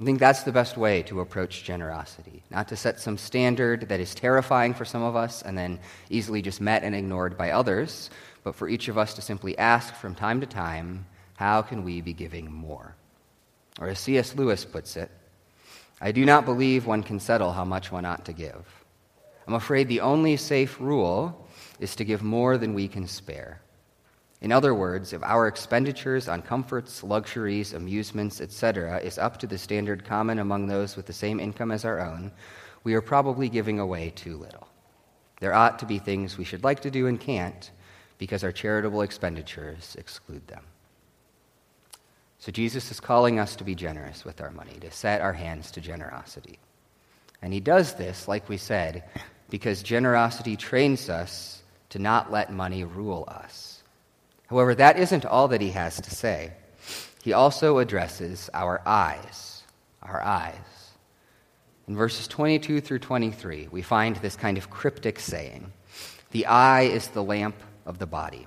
I 0.00 0.04
think 0.04 0.18
that's 0.18 0.42
the 0.42 0.52
best 0.52 0.76
way 0.76 1.02
to 1.04 1.20
approach 1.20 1.64
generosity, 1.64 2.42
not 2.50 2.68
to 2.68 2.76
set 2.76 3.00
some 3.00 3.16
standard 3.16 3.88
that 3.88 3.98
is 3.98 4.14
terrifying 4.14 4.74
for 4.74 4.84
some 4.84 5.02
of 5.02 5.16
us 5.16 5.40
and 5.40 5.56
then 5.56 5.78
easily 6.10 6.42
just 6.42 6.60
met 6.60 6.82
and 6.82 6.94
ignored 6.94 7.38
by 7.38 7.52
others, 7.52 8.10
but 8.44 8.54
for 8.54 8.68
each 8.68 8.88
of 8.88 8.98
us 8.98 9.14
to 9.14 9.22
simply 9.22 9.56
ask 9.56 9.94
from 9.94 10.14
time 10.14 10.40
to 10.40 10.46
time, 10.46 11.06
how 11.36 11.62
can 11.62 11.82
we 11.82 12.02
be 12.02 12.12
giving 12.12 12.52
more? 12.52 12.94
Or 13.80 13.88
as 13.88 13.98
C.S. 13.98 14.34
Lewis 14.34 14.66
puts 14.66 14.96
it, 14.96 15.10
I 15.98 16.12
do 16.12 16.26
not 16.26 16.44
believe 16.44 16.86
one 16.86 17.02
can 17.02 17.18
settle 17.18 17.52
how 17.52 17.64
much 17.64 17.90
one 17.90 18.04
ought 18.04 18.26
to 18.26 18.34
give. 18.34 18.66
I'm 19.46 19.54
afraid 19.54 19.88
the 19.88 20.00
only 20.00 20.36
safe 20.36 20.78
rule 20.78 21.48
is 21.80 21.96
to 21.96 22.04
give 22.04 22.22
more 22.22 22.58
than 22.58 22.74
we 22.74 22.86
can 22.86 23.06
spare. 23.06 23.62
In 24.40 24.52
other 24.52 24.74
words, 24.74 25.12
if 25.12 25.22
our 25.22 25.46
expenditures 25.46 26.28
on 26.28 26.42
comforts, 26.42 27.02
luxuries, 27.02 27.72
amusements, 27.72 28.40
etc., 28.40 28.98
is 28.98 29.18
up 29.18 29.38
to 29.38 29.46
the 29.46 29.56
standard 29.56 30.04
common 30.04 30.38
among 30.38 30.66
those 30.66 30.96
with 30.96 31.06
the 31.06 31.12
same 31.12 31.40
income 31.40 31.70
as 31.70 31.84
our 31.84 32.00
own, 32.00 32.30
we 32.84 32.94
are 32.94 33.00
probably 33.00 33.48
giving 33.48 33.80
away 33.80 34.10
too 34.14 34.36
little. 34.36 34.68
There 35.40 35.54
ought 35.54 35.78
to 35.80 35.86
be 35.86 35.98
things 35.98 36.36
we 36.36 36.44
should 36.44 36.64
like 36.64 36.80
to 36.80 36.90
do 36.90 37.06
and 37.06 37.18
can't 37.18 37.70
because 38.18 38.44
our 38.44 38.52
charitable 38.52 39.02
expenditures 39.02 39.96
exclude 39.98 40.46
them. 40.48 40.64
So 42.38 42.52
Jesus 42.52 42.90
is 42.90 43.00
calling 43.00 43.38
us 43.38 43.56
to 43.56 43.64
be 43.64 43.74
generous 43.74 44.24
with 44.24 44.40
our 44.40 44.50
money, 44.50 44.78
to 44.80 44.90
set 44.90 45.20
our 45.20 45.32
hands 45.32 45.70
to 45.72 45.80
generosity. 45.80 46.58
And 47.42 47.52
he 47.52 47.60
does 47.60 47.94
this, 47.94 48.28
like 48.28 48.48
we 48.48 48.56
said, 48.56 49.04
because 49.50 49.82
generosity 49.82 50.56
trains 50.56 51.08
us 51.08 51.62
to 51.90 51.98
not 51.98 52.30
let 52.30 52.52
money 52.52 52.84
rule 52.84 53.24
us. 53.28 53.75
However, 54.48 54.74
that 54.74 54.98
isn't 54.98 55.24
all 55.24 55.48
that 55.48 55.60
he 55.60 55.70
has 55.70 56.00
to 56.00 56.10
say. 56.10 56.52
He 57.22 57.32
also 57.32 57.78
addresses 57.78 58.48
our 58.54 58.80
eyes. 58.86 59.62
Our 60.02 60.22
eyes. 60.22 60.54
In 61.88 61.96
verses 61.96 62.28
22 62.28 62.80
through 62.80 63.00
23, 63.00 63.68
we 63.70 63.82
find 63.82 64.16
this 64.16 64.36
kind 64.36 64.58
of 64.58 64.70
cryptic 64.70 65.18
saying 65.18 65.72
The 66.30 66.46
eye 66.46 66.82
is 66.82 67.08
the 67.08 67.22
lamp 67.22 67.56
of 67.84 67.98
the 67.98 68.06
body. 68.06 68.46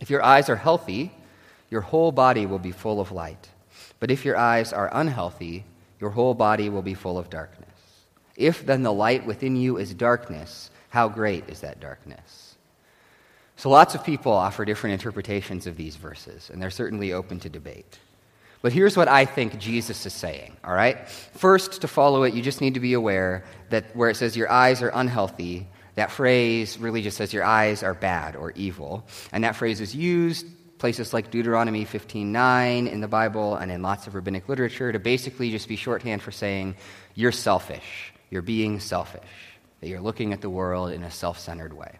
If 0.00 0.10
your 0.10 0.22
eyes 0.22 0.48
are 0.48 0.56
healthy, 0.56 1.12
your 1.70 1.80
whole 1.80 2.12
body 2.12 2.46
will 2.46 2.58
be 2.58 2.72
full 2.72 3.00
of 3.00 3.12
light. 3.12 3.48
But 4.00 4.10
if 4.10 4.24
your 4.24 4.36
eyes 4.36 4.72
are 4.72 4.90
unhealthy, 4.92 5.64
your 6.00 6.10
whole 6.10 6.34
body 6.34 6.68
will 6.68 6.82
be 6.82 6.94
full 6.94 7.18
of 7.18 7.30
darkness. 7.30 7.68
If 8.36 8.64
then 8.64 8.82
the 8.84 8.92
light 8.92 9.26
within 9.26 9.56
you 9.56 9.76
is 9.76 9.92
darkness, 9.94 10.70
how 10.90 11.08
great 11.08 11.48
is 11.48 11.60
that 11.60 11.80
darkness? 11.80 12.47
So 13.58 13.70
lots 13.70 13.96
of 13.96 14.04
people 14.04 14.32
offer 14.32 14.64
different 14.64 14.94
interpretations 14.94 15.66
of 15.66 15.76
these 15.76 15.96
verses, 15.96 16.48
and 16.48 16.62
they're 16.62 16.70
certainly 16.70 17.12
open 17.12 17.40
to 17.40 17.48
debate. 17.48 17.98
But 18.62 18.72
here's 18.72 18.96
what 18.96 19.08
I 19.08 19.24
think 19.24 19.58
Jesus 19.58 20.06
is 20.06 20.12
saying, 20.12 20.56
all 20.62 20.72
right? 20.72 21.08
First, 21.08 21.80
to 21.80 21.88
follow 21.88 22.22
it, 22.22 22.34
you 22.34 22.42
just 22.42 22.60
need 22.60 22.74
to 22.74 22.80
be 22.80 22.92
aware 22.92 23.44
that 23.70 23.96
where 23.96 24.10
it 24.10 24.14
says 24.14 24.36
your 24.36 24.48
eyes 24.48 24.80
are 24.80 24.90
unhealthy, 24.94 25.66
that 25.96 26.12
phrase 26.12 26.78
really 26.78 27.02
just 27.02 27.16
says 27.16 27.32
your 27.32 27.42
eyes 27.42 27.82
are 27.82 27.94
bad 27.94 28.36
or 28.36 28.52
evil. 28.52 29.04
And 29.32 29.42
that 29.42 29.56
phrase 29.56 29.80
is 29.80 29.92
used 29.92 30.46
places 30.78 31.12
like 31.12 31.32
Deuteronomy 31.32 31.84
15:9 31.84 32.86
in 32.86 33.00
the 33.00 33.08
Bible 33.08 33.56
and 33.56 33.72
in 33.72 33.82
lots 33.82 34.06
of 34.06 34.14
rabbinic 34.14 34.48
literature 34.48 34.92
to 34.92 35.00
basically 35.00 35.50
just 35.50 35.66
be 35.66 35.74
shorthand 35.74 36.22
for 36.22 36.30
saying 36.30 36.76
you're 37.16 37.32
selfish. 37.32 38.12
You're 38.30 38.42
being 38.42 38.78
selfish. 38.78 39.28
That 39.80 39.88
you're 39.88 40.00
looking 40.00 40.32
at 40.32 40.40
the 40.40 40.50
world 40.50 40.92
in 40.92 41.02
a 41.02 41.10
self-centered 41.10 41.72
way. 41.72 41.98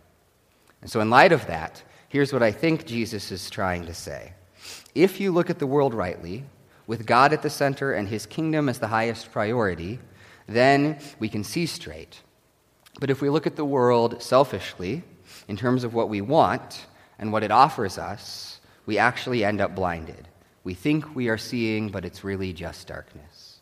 And 0.80 0.90
so, 0.90 1.00
in 1.00 1.10
light 1.10 1.32
of 1.32 1.46
that, 1.46 1.82
here's 2.08 2.32
what 2.32 2.42
I 2.42 2.52
think 2.52 2.86
Jesus 2.86 3.30
is 3.32 3.50
trying 3.50 3.86
to 3.86 3.94
say. 3.94 4.32
If 4.94 5.20
you 5.20 5.32
look 5.32 5.50
at 5.50 5.58
the 5.58 5.66
world 5.66 5.94
rightly, 5.94 6.44
with 6.86 7.06
God 7.06 7.32
at 7.32 7.42
the 7.42 7.50
center 7.50 7.92
and 7.92 8.08
his 8.08 8.26
kingdom 8.26 8.68
as 8.68 8.78
the 8.78 8.88
highest 8.88 9.30
priority, 9.30 9.98
then 10.46 10.98
we 11.18 11.28
can 11.28 11.44
see 11.44 11.66
straight. 11.66 12.22
But 12.98 13.10
if 13.10 13.20
we 13.20 13.28
look 13.28 13.46
at 13.46 13.56
the 13.56 13.64
world 13.64 14.22
selfishly, 14.22 15.04
in 15.46 15.56
terms 15.56 15.84
of 15.84 15.94
what 15.94 16.08
we 16.08 16.20
want 16.20 16.86
and 17.18 17.32
what 17.32 17.42
it 17.42 17.50
offers 17.50 17.98
us, 17.98 18.60
we 18.86 18.98
actually 18.98 19.44
end 19.44 19.60
up 19.60 19.74
blinded. 19.74 20.28
We 20.64 20.74
think 20.74 21.14
we 21.14 21.28
are 21.28 21.38
seeing, 21.38 21.90
but 21.90 22.04
it's 22.04 22.24
really 22.24 22.52
just 22.52 22.88
darkness. 22.88 23.60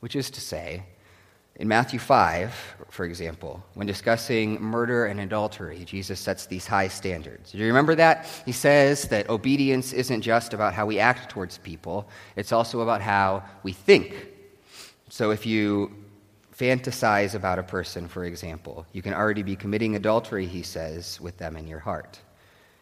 Which 0.00 0.14
is 0.14 0.30
to 0.30 0.40
say, 0.40 0.84
in 1.60 1.68
Matthew 1.68 1.98
5, 1.98 2.54
for 2.88 3.04
example, 3.04 3.62
when 3.74 3.86
discussing 3.86 4.58
murder 4.62 5.04
and 5.04 5.20
adultery, 5.20 5.84
Jesus 5.84 6.18
sets 6.18 6.46
these 6.46 6.66
high 6.66 6.88
standards. 6.88 7.52
Do 7.52 7.58
you 7.58 7.66
remember 7.66 7.94
that? 7.96 8.26
He 8.46 8.52
says 8.52 9.08
that 9.08 9.28
obedience 9.28 9.92
isn't 9.92 10.22
just 10.22 10.54
about 10.54 10.72
how 10.72 10.86
we 10.86 10.98
act 10.98 11.30
towards 11.30 11.58
people, 11.58 12.08
it's 12.34 12.50
also 12.50 12.80
about 12.80 13.02
how 13.02 13.44
we 13.62 13.72
think. 13.72 14.28
So 15.10 15.32
if 15.32 15.44
you 15.44 15.94
fantasize 16.56 17.34
about 17.34 17.58
a 17.58 17.62
person, 17.62 18.08
for 18.08 18.24
example, 18.24 18.86
you 18.94 19.02
can 19.02 19.12
already 19.12 19.42
be 19.42 19.54
committing 19.54 19.96
adultery, 19.96 20.46
he 20.46 20.62
says, 20.62 21.20
with 21.20 21.36
them 21.36 21.58
in 21.58 21.66
your 21.66 21.80
heart. 21.80 22.20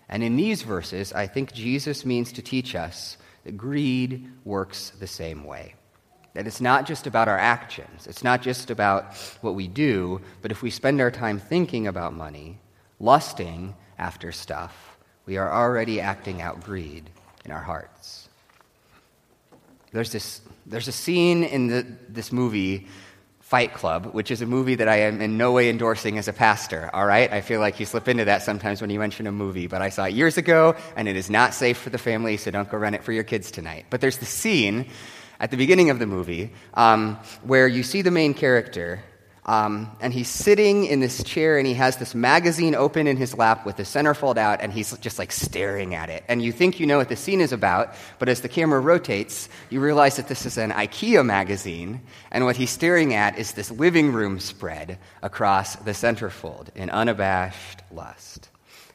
And 0.09 0.23
in 0.23 0.37
these 0.37 0.63
verses, 0.63 1.13
I 1.13 1.27
think 1.27 1.53
Jesus 1.53 2.07
means 2.07 2.31
to 2.33 2.43
teach 2.43 2.77
us 2.77 3.17
that 3.43 3.57
greed 3.57 4.31
works 4.45 4.91
the 4.91 5.09
same 5.09 5.43
way. 5.43 5.75
That 6.35 6.47
it's 6.47 6.61
not 6.61 6.87
just 6.87 7.07
about 7.07 7.29
our 7.29 7.39
actions, 7.39 8.07
it's 8.07 8.23
not 8.23 8.43
just 8.43 8.71
about 8.71 9.15
what 9.41 9.55
we 9.55 9.67
do, 9.67 10.21
but 10.43 10.53
if 10.53 10.63
we 10.63 10.71
spend 10.71 11.01
our 11.01 11.11
time 11.11 11.41
thinking 11.41 11.87
about 11.87 12.13
money, 12.13 12.59
lusting 13.01 13.75
after 13.99 14.31
stuff, 14.31 14.99
we 15.27 15.37
are 15.37 15.53
already 15.53 16.01
acting 16.01 16.41
out 16.41 16.63
greed 16.63 17.11
in 17.45 17.51
our 17.51 17.63
hearts. 17.63 18.29
There's, 19.91 20.13
this, 20.13 20.43
there's 20.67 20.89
a 20.89 20.93
scene 20.93 21.45
in 21.45 21.69
the, 21.69 21.87
this 22.09 22.31
movie, 22.31 22.87
Fight 23.41 23.73
Club, 23.73 24.13
which 24.13 24.31
is 24.31 24.43
a 24.43 24.47
movie 24.47 24.75
that 24.75 24.89
I 24.89 24.97
am 25.01 25.23
in 25.23 25.39
no 25.39 25.53
way 25.53 25.71
endorsing 25.71 26.19
as 26.19 26.29
a 26.29 26.35
pastor, 26.35 26.91
all 26.93 27.07
right? 27.07 27.33
I 27.33 27.41
feel 27.41 27.61
like 27.61 27.81
you 27.81 27.87
slip 27.87 28.07
into 28.07 28.27
that 28.27 28.43
sometimes 28.43 28.83
when 28.83 28.91
you 28.91 28.99
mention 28.99 29.27
a 29.27 29.33
movie, 29.33 29.67
but 29.67 29.81
I 29.81 29.89
saw 29.89 30.05
it 30.05 30.13
years 30.13 30.37
ago, 30.37 30.77
and 30.97 31.09
it 31.09 31.17
is 31.17 31.31
not 31.31 31.55
safe 31.55 31.79
for 31.79 31.89
the 31.89 31.97
family, 31.97 32.37
so 32.37 32.51
don't 32.51 32.71
go 32.71 32.77
rent 32.77 32.95
it 32.95 33.05
for 33.05 33.13
your 33.13 33.25
kids 33.25 33.51
tonight. 33.51 33.87
But 33.89 34.03
there's 34.03 34.19
the 34.19 34.27
scene 34.27 34.91
at 35.41 35.51
the 35.51 35.57
beginning 35.57 35.91
of 35.91 35.99
the 35.99 36.07
movie 36.07 36.53
um, 36.75 37.19
where 37.43 37.69
you 37.69 37.83
see 37.83 38.03
the 38.03 38.11
main 38.11 38.35
character. 38.35 39.03
Um, 39.47 39.97
and 40.03 40.13
he's 40.13 40.29
sitting 40.29 40.85
in 40.85 41.01
this 41.01 41.23
chair 41.25 41.57
and 41.57 41.67
he 41.67 41.73
has 41.73 41.97
this 41.97 42.15
magazine 42.15 42.75
open 42.75 43.07
in 43.07 43.17
his 43.17 43.35
lap 43.35 43.65
with 43.65 43.77
the 43.77 43.85
centerfold 43.85 44.37
out 44.37 44.61
and 44.61 44.71
he's 44.71 44.95
just 44.99 45.19
like 45.19 45.33
staring 45.33 45.95
at 45.95 46.11
it. 46.11 46.23
And 46.29 46.43
you 46.43 46.53
think 46.53 46.79
you 46.79 46.87
know 46.87 46.99
what 46.99 47.09
the 47.09 47.17
scene 47.17 47.41
is 47.41 47.51
about, 47.51 47.95
but 48.19 48.29
as 48.29 48.43
the 48.43 48.49
camera 48.51 48.79
rotates, 48.79 49.49
you 49.71 49.81
realize 49.81 50.17
that 50.17 50.29
this 50.29 50.45
is 50.45 50.59
an 50.59 50.71
IKEA 50.73 51.25
magazine 51.25 52.03
and 52.31 52.45
what 52.45 52.57
he's 52.57 52.69
staring 52.69 53.15
at 53.15 53.39
is 53.39 53.53
this 53.53 53.71
living 53.71 54.13
room 54.13 54.39
spread 54.39 54.99
across 55.23 55.77
the 55.77 55.93
centerfold 55.93 56.69
in 56.75 56.91
unabashed 56.91 57.81
lust. 57.91 58.51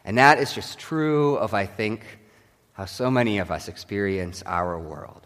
And 0.05 0.19
that 0.19 0.37
is 0.37 0.53
just 0.53 0.77
true 0.77 1.35
of, 1.37 1.55
I 1.55 1.65
think, 1.65 2.05
how 2.73 2.85
so 2.85 3.09
many 3.09 3.39
of 3.39 3.49
us 3.49 3.67
experience 3.67 4.43
our 4.45 4.77
world. 4.77 5.25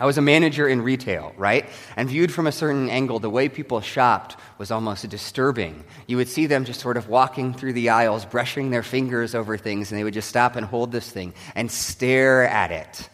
I 0.00 0.06
was 0.06 0.16
a 0.16 0.22
manager 0.22 0.66
in 0.66 0.80
retail, 0.80 1.34
right? 1.36 1.68
And 1.94 2.08
viewed 2.08 2.32
from 2.32 2.46
a 2.46 2.52
certain 2.52 2.88
angle, 2.88 3.18
the 3.18 3.28
way 3.28 3.50
people 3.50 3.82
shopped 3.82 4.36
was 4.56 4.70
almost 4.70 5.06
disturbing. 5.10 5.84
You 6.06 6.16
would 6.16 6.28
see 6.28 6.46
them 6.46 6.64
just 6.64 6.80
sort 6.80 6.96
of 6.96 7.10
walking 7.10 7.52
through 7.52 7.74
the 7.74 7.90
aisles, 7.90 8.24
brushing 8.24 8.70
their 8.70 8.82
fingers 8.82 9.34
over 9.34 9.58
things, 9.58 9.92
and 9.92 10.00
they 10.00 10.04
would 10.04 10.14
just 10.14 10.30
stop 10.30 10.56
and 10.56 10.64
hold 10.64 10.90
this 10.90 11.10
thing 11.10 11.34
and 11.54 11.70
stare 11.70 12.48
at 12.48 12.72
it 12.72 13.10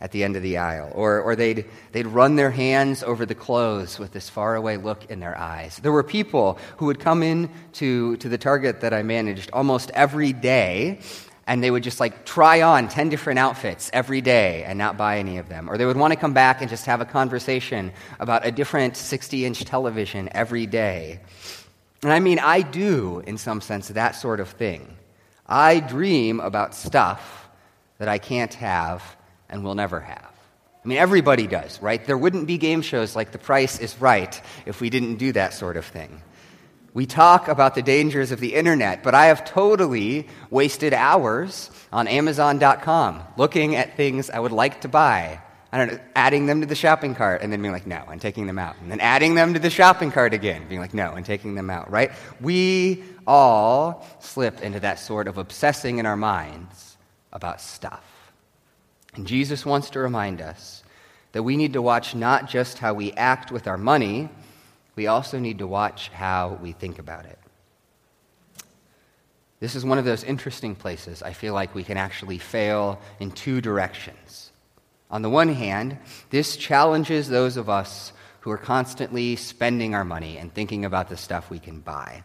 at 0.00 0.12
the 0.12 0.22
end 0.22 0.36
of 0.36 0.42
the 0.42 0.58
aisle. 0.58 0.92
Or, 0.94 1.20
or 1.22 1.34
they'd, 1.34 1.64
they'd 1.92 2.06
run 2.06 2.36
their 2.36 2.50
hands 2.50 3.02
over 3.02 3.24
the 3.24 3.34
clothes 3.34 3.98
with 3.98 4.12
this 4.12 4.28
faraway 4.28 4.76
look 4.76 5.10
in 5.10 5.20
their 5.20 5.36
eyes. 5.36 5.78
There 5.78 5.92
were 5.92 6.04
people 6.04 6.58
who 6.76 6.86
would 6.86 7.00
come 7.00 7.22
in 7.22 7.50
to, 7.74 8.16
to 8.18 8.28
the 8.28 8.38
Target 8.38 8.82
that 8.82 8.92
I 8.92 9.02
managed 9.02 9.50
almost 9.52 9.90
every 9.94 10.34
day 10.34 11.00
and 11.48 11.64
they 11.64 11.70
would 11.70 11.82
just 11.82 11.98
like 11.98 12.26
try 12.26 12.60
on 12.60 12.88
10 12.88 13.08
different 13.08 13.38
outfits 13.38 13.90
every 13.94 14.20
day 14.20 14.64
and 14.64 14.78
not 14.78 14.98
buy 14.98 15.18
any 15.18 15.38
of 15.38 15.48
them. 15.48 15.68
Or 15.68 15.78
they 15.78 15.86
would 15.86 15.96
want 15.96 16.12
to 16.12 16.18
come 16.20 16.34
back 16.34 16.60
and 16.60 16.68
just 16.68 16.84
have 16.84 17.00
a 17.00 17.06
conversation 17.06 17.90
about 18.20 18.46
a 18.46 18.52
different 18.52 18.98
60 18.98 19.46
inch 19.46 19.64
television 19.64 20.28
every 20.32 20.66
day. 20.66 21.20
And 22.02 22.12
I 22.12 22.20
mean, 22.20 22.38
I 22.38 22.60
do, 22.60 23.22
in 23.26 23.38
some 23.38 23.62
sense, 23.62 23.88
that 23.88 24.14
sort 24.14 24.40
of 24.40 24.50
thing. 24.50 24.94
I 25.46 25.80
dream 25.80 26.38
about 26.38 26.74
stuff 26.74 27.48
that 27.96 28.08
I 28.08 28.18
can't 28.18 28.52
have 28.54 29.02
and 29.48 29.64
will 29.64 29.74
never 29.74 30.00
have. 30.00 30.30
I 30.84 30.88
mean, 30.88 30.98
everybody 30.98 31.46
does, 31.46 31.80
right? 31.80 32.04
There 32.04 32.18
wouldn't 32.18 32.46
be 32.46 32.58
game 32.58 32.82
shows 32.82 33.16
like 33.16 33.32
The 33.32 33.38
Price 33.38 33.80
is 33.80 33.98
Right 33.98 34.40
if 34.66 34.82
we 34.82 34.90
didn't 34.90 35.16
do 35.16 35.32
that 35.32 35.54
sort 35.54 35.78
of 35.78 35.86
thing. 35.86 36.22
We 36.94 37.06
talk 37.06 37.48
about 37.48 37.74
the 37.74 37.82
dangers 37.82 38.32
of 38.32 38.40
the 38.40 38.54
internet, 38.54 39.02
but 39.02 39.14
I 39.14 39.26
have 39.26 39.44
totally 39.44 40.26
wasted 40.50 40.92
hours 40.92 41.70
on 41.92 42.08
Amazon.com 42.08 43.22
looking 43.36 43.76
at 43.76 43.96
things 43.96 44.30
I 44.30 44.40
would 44.40 44.52
like 44.52 44.80
to 44.80 44.88
buy. 44.88 45.40
I 45.70 45.76
don't 45.76 45.92
know, 45.92 46.00
adding 46.16 46.46
them 46.46 46.62
to 46.62 46.66
the 46.66 46.74
shopping 46.74 47.14
cart 47.14 47.42
and 47.42 47.52
then 47.52 47.60
being 47.60 47.72
like, 47.72 47.86
no, 47.86 48.02
and 48.10 48.20
taking 48.20 48.46
them 48.46 48.58
out. 48.58 48.76
And 48.80 48.90
then 48.90 49.00
adding 49.00 49.34
them 49.34 49.52
to 49.52 49.60
the 49.60 49.68
shopping 49.68 50.10
cart 50.10 50.32
again, 50.32 50.66
being 50.66 50.80
like, 50.80 50.94
no, 50.94 51.12
and 51.12 51.26
taking 51.26 51.54
them 51.54 51.68
out, 51.68 51.90
right? 51.90 52.10
We 52.40 53.04
all 53.26 54.06
slip 54.20 54.62
into 54.62 54.80
that 54.80 54.98
sort 54.98 55.28
of 55.28 55.36
obsessing 55.36 55.98
in 55.98 56.06
our 56.06 56.16
minds 56.16 56.96
about 57.32 57.60
stuff. 57.60 58.02
And 59.14 59.26
Jesus 59.26 59.66
wants 59.66 59.90
to 59.90 59.98
remind 59.98 60.40
us 60.40 60.82
that 61.32 61.42
we 61.42 61.56
need 61.56 61.74
to 61.74 61.82
watch 61.82 62.14
not 62.14 62.48
just 62.48 62.78
how 62.78 62.94
we 62.94 63.12
act 63.12 63.52
with 63.52 63.66
our 63.66 63.76
money, 63.76 64.30
we 64.98 65.06
also 65.06 65.38
need 65.38 65.58
to 65.58 65.66
watch 65.68 66.08
how 66.08 66.58
we 66.60 66.72
think 66.72 66.98
about 66.98 67.24
it. 67.24 67.38
This 69.60 69.76
is 69.76 69.84
one 69.84 69.96
of 69.96 70.04
those 70.04 70.24
interesting 70.24 70.74
places 70.74 71.22
I 71.22 71.34
feel 71.34 71.54
like 71.54 71.72
we 71.72 71.84
can 71.84 71.96
actually 71.96 72.38
fail 72.38 73.00
in 73.20 73.30
two 73.30 73.60
directions. 73.60 74.50
On 75.08 75.22
the 75.22 75.30
one 75.30 75.50
hand, 75.50 75.98
this 76.30 76.56
challenges 76.56 77.28
those 77.28 77.56
of 77.56 77.70
us 77.70 78.12
who 78.40 78.50
are 78.50 78.58
constantly 78.58 79.36
spending 79.36 79.94
our 79.94 80.04
money 80.04 80.36
and 80.36 80.52
thinking 80.52 80.84
about 80.84 81.08
the 81.08 81.16
stuff 81.16 81.48
we 81.48 81.60
can 81.60 81.78
buy, 81.78 82.24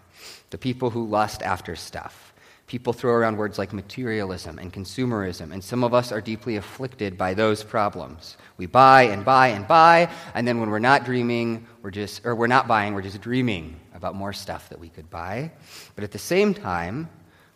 the 0.50 0.58
people 0.58 0.90
who 0.90 1.06
lust 1.06 1.44
after 1.44 1.76
stuff. 1.76 2.33
People 2.66 2.94
throw 2.94 3.14
around 3.14 3.38
words 3.38 3.58
like 3.58 3.74
materialism 3.74 4.58
and 4.58 4.72
consumerism, 4.72 5.52
and 5.52 5.64
some 5.64 5.84
of 5.84 5.94
us 5.94 6.12
are 6.12 6.22
deeply 6.22 6.56
afflicted 6.56 7.18
by 7.18 7.34
those 7.34 7.62
problems. 7.62 8.38
We 8.58 8.68
buy 8.68 9.04
and 9.04 9.26
buy 9.26 9.50
and 9.50 9.68
buy, 9.68 10.10
and 10.34 10.48
then 10.48 10.60
when 10.60 10.70
we're 10.70 10.80
not 10.80 11.04
dreaming, 11.04 11.68
we're 11.82 11.92
just, 11.92 12.26
or 12.26 12.36
we're 12.36 12.48
not 12.48 12.68
buying, 12.68 12.94
we're 12.94 13.02
just 13.02 13.22
dreaming 13.22 13.80
about 13.94 14.16
more 14.16 14.32
stuff 14.32 14.70
that 14.70 14.80
we 14.80 14.90
could 14.90 15.10
buy. 15.10 15.52
But 15.96 16.06
at 16.06 16.12
the 16.12 16.18
same 16.18 16.54
time, 16.54 17.10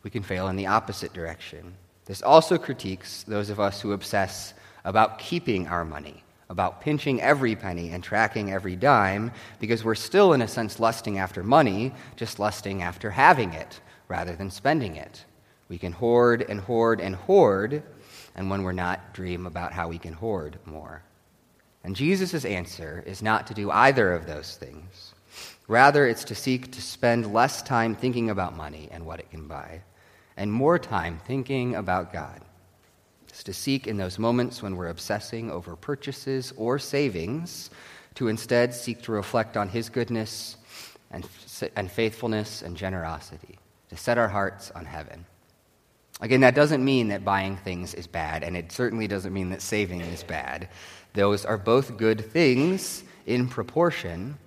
we 0.03 0.09
can 0.09 0.23
fail 0.23 0.49
in 0.49 0.57
the 0.57 0.67
opposite 0.67 1.13
direction. 1.13 1.73
This 2.05 2.21
also 2.21 2.57
critiques 2.57 3.23
those 3.23 3.49
of 3.49 3.59
us 3.59 3.81
who 3.81 3.93
obsess 3.93 4.53
about 4.83 5.19
keeping 5.19 5.67
our 5.67 5.85
money, 5.85 6.23
about 6.49 6.81
pinching 6.81 7.21
every 7.21 7.55
penny 7.55 7.91
and 7.91 8.03
tracking 8.03 8.51
every 8.51 8.75
dime, 8.75 9.31
because 9.59 9.85
we're 9.85 9.95
still, 9.95 10.33
in 10.33 10.41
a 10.41 10.47
sense, 10.47 10.81
lusting 10.81 11.17
after 11.17 11.43
money, 11.43 11.93
just 12.17 12.39
lusting 12.39 12.81
after 12.81 13.09
having 13.09 13.53
it 13.53 13.79
rather 14.07 14.35
than 14.35 14.49
spending 14.49 14.95
it. 14.95 15.25
We 15.69 15.77
can 15.77 15.91
hoard 15.91 16.45
and 16.47 16.61
hoard 16.61 17.01
and 17.01 17.15
hoard, 17.15 17.83
and 18.35 18.49
when 18.49 18.63
we're 18.63 18.71
not, 18.71 19.13
dream 19.13 19.45
about 19.45 19.73
how 19.73 19.89
we 19.89 19.97
can 19.97 20.13
hoard 20.13 20.59
more. 20.65 21.03
And 21.83 21.95
Jesus' 21.95 22.45
answer 22.45 23.03
is 23.05 23.21
not 23.21 23.47
to 23.47 23.53
do 23.53 23.71
either 23.71 24.13
of 24.13 24.27
those 24.27 24.55
things. 24.55 25.13
Rather, 25.67 26.07
it's 26.07 26.23
to 26.25 26.35
seek 26.35 26.71
to 26.71 26.81
spend 26.81 27.33
less 27.33 27.61
time 27.61 27.95
thinking 27.95 28.29
about 28.29 28.55
money 28.55 28.87
and 28.91 29.05
what 29.05 29.19
it 29.19 29.29
can 29.29 29.47
buy, 29.47 29.81
and 30.37 30.51
more 30.51 30.79
time 30.79 31.19
thinking 31.25 31.75
about 31.75 32.13
God. 32.13 32.41
It's 33.27 33.43
to 33.43 33.53
seek 33.53 33.87
in 33.87 33.97
those 33.97 34.17
moments 34.17 34.63
when 34.63 34.75
we're 34.75 34.87
obsessing 34.87 35.51
over 35.51 35.75
purchases 35.75 36.53
or 36.55 36.79
savings 36.79 37.69
to 38.15 38.29
instead 38.29 38.73
seek 38.73 39.01
to 39.03 39.11
reflect 39.11 39.57
on 39.57 39.69
His 39.69 39.89
goodness 39.89 40.57
and, 41.11 41.27
and 41.75 41.91
faithfulness 41.91 42.61
and 42.61 42.75
generosity, 42.75 43.59
to 43.89 43.97
set 43.97 44.17
our 44.17 44.27
hearts 44.27 44.71
on 44.71 44.85
heaven. 44.85 45.25
Again, 46.19 46.41
that 46.41 46.55
doesn't 46.55 46.83
mean 46.83 47.09
that 47.09 47.23
buying 47.23 47.57
things 47.57 47.93
is 47.93 48.07
bad, 48.07 48.43
and 48.43 48.57
it 48.57 48.71
certainly 48.71 49.07
doesn't 49.07 49.33
mean 49.33 49.49
that 49.51 49.61
saving 49.61 50.01
is 50.01 50.23
bad. 50.23 50.69
Those 51.13 51.45
are 51.45 51.57
both 51.57 51.97
good 51.97 52.31
things 52.31 53.03
in 53.25 53.47
proportion, 53.47 54.37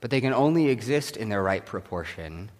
but 0.00 0.10
they 0.10 0.20
can 0.20 0.32
only 0.32 0.68
exist 0.68 1.16
in 1.16 1.28
their 1.28 1.42
right 1.42 1.64
proportion 1.64 2.50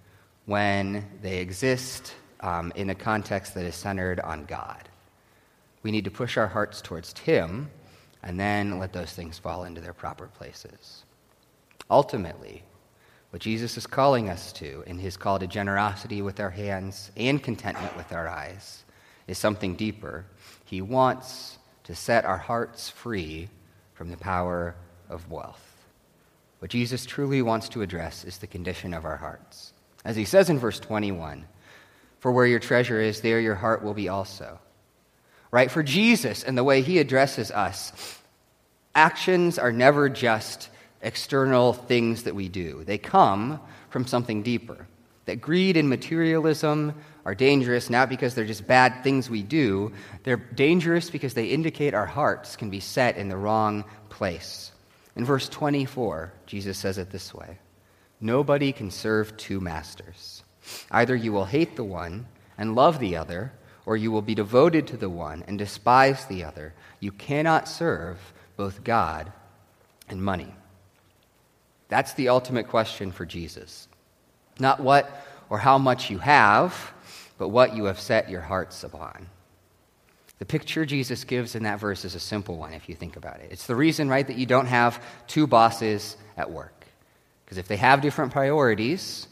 when 0.45 1.07
they 1.23 1.39
exist 1.39 2.15
um, 2.41 2.73
in 2.75 2.91
a 2.91 2.95
context 2.95 3.55
that 3.55 3.65
is 3.65 3.75
centered 3.75 4.21
on 4.21 4.45
God. 4.45 4.89
We 5.83 5.91
need 5.91 6.05
to 6.05 6.11
push 6.11 6.37
our 6.37 6.49
hearts 6.49 6.83
towards 6.83 7.19
Him 7.19 7.71
and 8.23 8.39
then 8.39 8.79
let 8.79 8.93
those 8.93 9.13
things 9.13 9.39
fall 9.39 9.65
into 9.65 9.81
their 9.81 9.95
proper 9.95 10.27
places. 10.27 11.05
Ultimately, 11.91 12.63
what 13.31 13.43
Jesus 13.43 13.77
is 13.77 13.87
calling 13.87 14.29
us 14.29 14.53
to 14.55 14.83
in 14.87 14.99
his 14.99 15.17
call 15.17 15.39
to 15.39 15.47
generosity 15.47 16.21
with 16.21 16.41
our 16.41 16.51
hands 16.51 17.11
and 17.17 17.43
contentment 17.43 17.97
with 17.97 18.13
our 18.13 18.29
eyes 18.29 18.85
is 19.27 19.39
something 19.39 19.77
deeper. 19.77 20.25
He 20.65 20.83
wants 20.83 21.59
to 21.85 21.95
set 21.95 22.25
our 22.25 22.39
hearts 22.39 22.91
free 22.91 23.49
from 23.95 24.11
the 24.11 24.17
power 24.17 24.75
of 25.09 25.31
wealth. 25.31 25.65
What 26.59 26.71
Jesus 26.71 27.07
truly 27.07 27.41
wants 27.41 27.69
to 27.71 27.83
address 27.83 28.25
is 28.25 28.39
the 28.39 28.47
condition 28.47 28.93
of 28.93 29.05
our 29.05 29.17
hearts. 29.17 29.73
As 30.05 30.17
he 30.17 30.25
says 30.25 30.51
in 30.51 30.59
verse 30.59 30.81
21, 30.81 31.45
for 32.19 32.33
where 32.33 32.47
your 32.47 32.59
treasure 32.59 33.01
is, 33.01 33.21
there 33.21 33.41
your 33.41 33.55
heart 33.55 33.83
will 33.83 33.95
be 33.95 34.09
also. 34.09 34.59
Right? 35.51 35.71
For 35.71 35.83
Jesus 35.83 36.43
and 36.43 36.57
the 36.57 36.65
way 36.65 36.83
he 36.83 36.99
addresses 36.99 37.51
us, 37.51 38.19
actions 38.95 39.59
are 39.59 39.73
never 39.73 40.09
just 40.09 40.69
external 41.03 41.73
things 41.73 42.25
that 42.25 42.35
we 42.35 42.49
do, 42.49 42.85
they 42.85 42.99
come 42.99 43.61
from 43.89 44.07
something 44.07 44.43
deeper. 44.43 44.87
That 45.27 45.41
greed 45.41 45.77
and 45.77 45.89
materialism 45.89 46.95
are 47.25 47.35
dangerous 47.35 47.91
not 47.91 48.09
because 48.09 48.35
they're 48.35 48.45
just 48.45 48.67
bad 48.67 49.05
things 49.05 49.31
we 49.31 49.43
do, 49.43 49.93
they're 50.25 50.37
dangerous 50.37 51.11
because 51.11 51.35
they 51.35 51.47
indicate 51.47 51.95
our 51.95 52.07
hearts 52.07 52.57
can 52.57 52.71
be 52.71 52.81
set 52.81 53.17
in 53.17 53.29
the 53.29 53.37
wrong 53.37 53.85
place. 54.09 54.73
In 55.17 55.25
verse 55.25 55.49
24, 55.49 56.33
Jesus 56.47 56.79
says 56.79 56.99
it 56.99 57.11
this 57.11 57.35
way 57.35 57.59
Nobody 58.21 58.73
can 58.73 58.91
serve 58.91 59.37
two 59.37 59.61
masters. 59.61 60.43
Either 60.91 61.17
you 61.17 61.33
will 61.33 61.47
hate 61.47 61.77
the 61.77 61.85
one 61.85 62.27
and 62.59 62.75
love 62.75 62.99
the 62.99 63.17
other, 63.17 63.53
or 63.87 63.97
you 63.97 64.11
will 64.11 64.23
be 64.23 64.35
devoted 64.35 64.87
to 64.87 64.97
the 64.97 65.09
one 65.09 65.43
and 65.47 65.59
despise 65.59 66.27
the 66.27 66.45
other. 66.45 66.75
You 67.01 67.13
cannot 67.13 67.69
serve 67.69 68.19
both 68.57 68.85
God 68.85 69.33
and 70.09 70.23
money. 70.23 70.55
That's 71.91 72.15
the 72.15 72.31
ultimate 72.31 72.69
question 72.69 73.13
for 73.13 73.27
Jesus. 73.27 73.89
Not 74.59 74.81
what 74.81 75.11
or 75.51 75.59
how 75.59 75.77
much 75.77 76.09
you 76.09 76.19
have, 76.19 76.93
but 77.37 77.49
what 77.49 77.77
you 77.77 77.85
have 77.85 78.01
set 78.01 78.31
your 78.31 78.41
hearts 78.41 78.85
upon. 78.85 79.27
The 80.39 80.47
picture 80.47 80.87
Jesus 80.87 81.25
gives 81.25 81.55
in 81.55 81.65
that 81.65 81.79
verse 81.79 82.07
is 82.07 82.15
a 82.15 82.21
simple 82.21 82.57
one 82.57 82.73
if 82.73 82.89
you 82.89 82.95
think 82.95 83.17
about 83.17 83.41
it. 83.41 83.49
It's 83.51 83.67
the 83.67 83.77
reason, 83.77 84.09
right, 84.09 84.27
that 84.27 84.39
you 84.39 84.47
don't 84.47 84.67
have 84.67 85.03
two 85.27 85.47
bosses 85.47 86.17
at 86.39 86.51
work. 86.51 86.87
Because 87.45 87.59
if 87.59 87.69
they 87.69 87.77
have 87.77 88.01
different 88.01 88.33
priorities, 88.33 89.27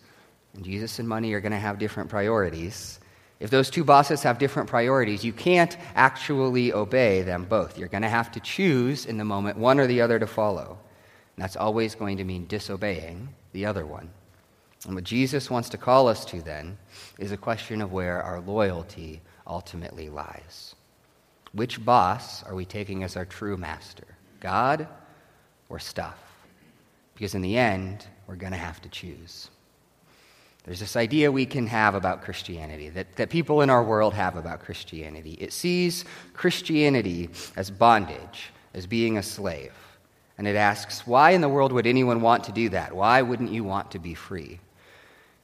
and 0.54 0.64
Jesus 0.64 0.98
and 0.98 1.08
money 1.08 1.32
are 1.32 1.40
going 1.40 1.52
to 1.52 1.58
have 1.58 1.78
different 1.78 2.10
priorities. 2.10 2.98
If 3.38 3.50
those 3.50 3.70
two 3.70 3.84
bosses 3.84 4.24
have 4.24 4.38
different 4.38 4.68
priorities, 4.68 5.24
you 5.24 5.32
can't 5.32 5.76
actually 5.94 6.72
obey 6.72 7.22
them 7.22 7.44
both. 7.44 7.78
You're 7.78 7.88
going 7.88 8.02
to 8.02 8.08
have 8.08 8.32
to 8.32 8.40
choose 8.40 9.06
in 9.06 9.18
the 9.18 9.24
moment 9.24 9.56
one 9.56 9.78
or 9.78 9.86
the 9.86 10.00
other 10.00 10.18
to 10.18 10.26
follow. 10.26 10.78
That's 11.38 11.56
always 11.56 11.94
going 11.94 12.16
to 12.16 12.24
mean 12.24 12.46
disobeying 12.46 13.28
the 13.52 13.66
other 13.66 13.86
one. 13.86 14.10
And 14.86 14.94
what 14.94 15.04
Jesus 15.04 15.50
wants 15.50 15.68
to 15.70 15.78
call 15.78 16.08
us 16.08 16.24
to 16.26 16.42
then 16.42 16.78
is 17.18 17.32
a 17.32 17.36
question 17.36 17.80
of 17.80 17.92
where 17.92 18.22
our 18.22 18.40
loyalty 18.40 19.20
ultimately 19.46 20.08
lies. 20.08 20.74
Which 21.52 21.84
boss 21.84 22.42
are 22.42 22.54
we 22.54 22.64
taking 22.64 23.02
as 23.02 23.16
our 23.16 23.24
true 23.24 23.56
master? 23.56 24.04
God 24.40 24.86
or 25.68 25.78
stuff? 25.78 26.18
Because 27.14 27.34
in 27.34 27.42
the 27.42 27.56
end, 27.56 28.06
we're 28.26 28.36
going 28.36 28.52
to 28.52 28.58
have 28.58 28.80
to 28.82 28.88
choose. 28.88 29.50
There's 30.64 30.80
this 30.80 30.96
idea 30.96 31.32
we 31.32 31.46
can 31.46 31.66
have 31.66 31.94
about 31.94 32.22
Christianity, 32.22 32.90
that, 32.90 33.16
that 33.16 33.30
people 33.30 33.62
in 33.62 33.70
our 33.70 33.82
world 33.82 34.12
have 34.14 34.36
about 34.36 34.60
Christianity. 34.60 35.32
It 35.40 35.52
sees 35.52 36.04
Christianity 36.34 37.30
as 37.56 37.70
bondage, 37.70 38.50
as 38.74 38.86
being 38.86 39.16
a 39.16 39.22
slave. 39.22 39.72
And 40.38 40.46
it 40.46 40.56
asks, 40.56 41.06
why 41.06 41.32
in 41.32 41.40
the 41.40 41.48
world 41.48 41.72
would 41.72 41.86
anyone 41.86 42.20
want 42.20 42.44
to 42.44 42.52
do 42.52 42.68
that? 42.68 42.94
Why 42.94 43.20
wouldn't 43.22 43.50
you 43.50 43.64
want 43.64 43.90
to 43.90 43.98
be 43.98 44.14
free? 44.14 44.60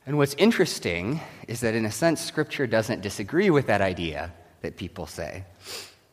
And 0.06 0.16
what's 0.16 0.34
interesting 0.34 1.20
is 1.48 1.60
that, 1.60 1.74
in 1.74 1.84
a 1.84 1.90
sense, 1.90 2.20
Scripture 2.20 2.66
doesn't 2.66 3.02
disagree 3.02 3.50
with 3.50 3.66
that 3.66 3.80
idea 3.80 4.32
that 4.62 4.76
people 4.76 5.06
say. 5.06 5.44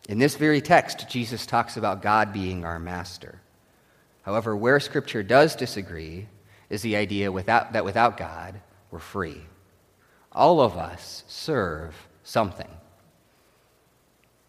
In 0.09 0.17
this 0.17 0.35
very 0.35 0.61
text, 0.61 1.09
Jesus 1.09 1.45
talks 1.45 1.77
about 1.77 2.01
God 2.01 2.33
being 2.33 2.65
our 2.65 2.79
master. 2.79 3.39
However, 4.23 4.55
where 4.55 4.79
Scripture 4.79 5.23
does 5.23 5.55
disagree 5.55 6.27
is 6.69 6.81
the 6.81 6.95
idea 6.95 7.31
without, 7.31 7.73
that 7.73 7.85
without 7.85 8.17
God, 8.17 8.59
we're 8.89 8.99
free. 8.99 9.41
All 10.31 10.59
of 10.59 10.77
us 10.77 11.23
serve 11.27 11.95
something. 12.23 12.69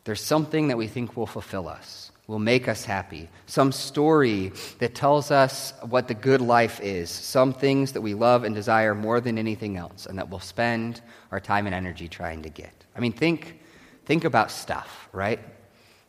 There's 0.05 0.21
something 0.21 0.69
that 0.69 0.79
we 0.79 0.87
think 0.89 1.17
will 1.17 1.27
fulfill 1.27 1.69
us, 1.69 2.02
will 2.27 2.39
make 2.39 2.69
us 2.69 2.85
happy, 2.85 3.29
some 3.47 3.73
story 3.73 4.53
that 4.79 4.95
tells 4.95 5.31
us 5.31 5.75
what 5.89 6.09
the 6.09 6.15
good 6.15 6.41
life 6.41 6.81
is, 6.81 7.11
some 7.11 7.53
things 7.53 7.93
that 7.93 8.01
we 8.01 8.15
love 8.15 8.45
and 8.45 8.55
desire 8.55 8.95
more 8.95 9.21
than 9.21 9.39
anything 9.39 9.77
else, 9.77 10.07
and 10.07 10.19
that 10.19 10.31
we'll 10.31 10.41
spend 10.41 11.01
our 11.33 11.41
time 11.41 11.67
and 11.67 11.75
energy 11.75 12.09
trying 12.09 12.43
to 12.43 12.49
get. 12.49 12.73
I 12.97 13.01
mean, 13.01 13.13
think, 13.13 13.61
think 14.07 14.25
about 14.25 14.51
stuff, 14.51 15.09
right? 15.13 15.41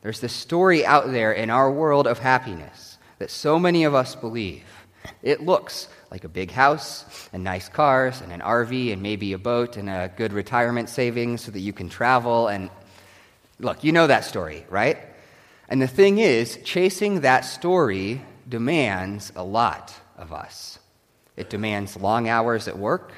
There's 0.01 0.19
this 0.19 0.33
story 0.33 0.85
out 0.85 1.11
there 1.11 1.31
in 1.31 1.49
our 1.49 1.71
world 1.71 2.07
of 2.07 2.19
happiness 2.19 2.97
that 3.17 3.31
so 3.31 3.57
many 3.57 3.83
of 3.85 3.95
us 3.95 4.15
believe. 4.15 4.63
It 5.21 5.41
looks 5.41 5.87
like 6.11 6.25
a 6.25 6.29
big 6.29 6.51
house 6.51 7.29
and 7.33 7.43
nice 7.43 7.69
cars 7.69 8.21
and 8.21 8.31
an 8.31 8.41
RV 8.41 8.93
and 8.93 9.01
maybe 9.01 9.33
a 9.33 9.37
boat 9.37 9.77
and 9.77 9.89
a 9.89 10.11
good 10.15 10.31
retirement 10.31 10.89
savings 10.89 11.41
so 11.41 11.51
that 11.51 11.59
you 11.59 11.73
can 11.73 11.89
travel. 11.89 12.49
And 12.49 12.69
look, 13.59 13.83
you 13.83 13.91
know 13.91 14.07
that 14.07 14.25
story, 14.25 14.65
right? 14.69 14.97
And 15.69 15.81
the 15.81 15.87
thing 15.87 16.19
is, 16.19 16.57
chasing 16.63 17.21
that 17.21 17.41
story 17.41 18.21
demands 18.47 19.31
a 19.35 19.43
lot 19.43 19.93
of 20.17 20.33
us. 20.33 20.79
It 21.35 21.49
demands 21.49 21.97
long 21.97 22.29
hours 22.29 22.67
at 22.67 22.77
work, 22.77 23.11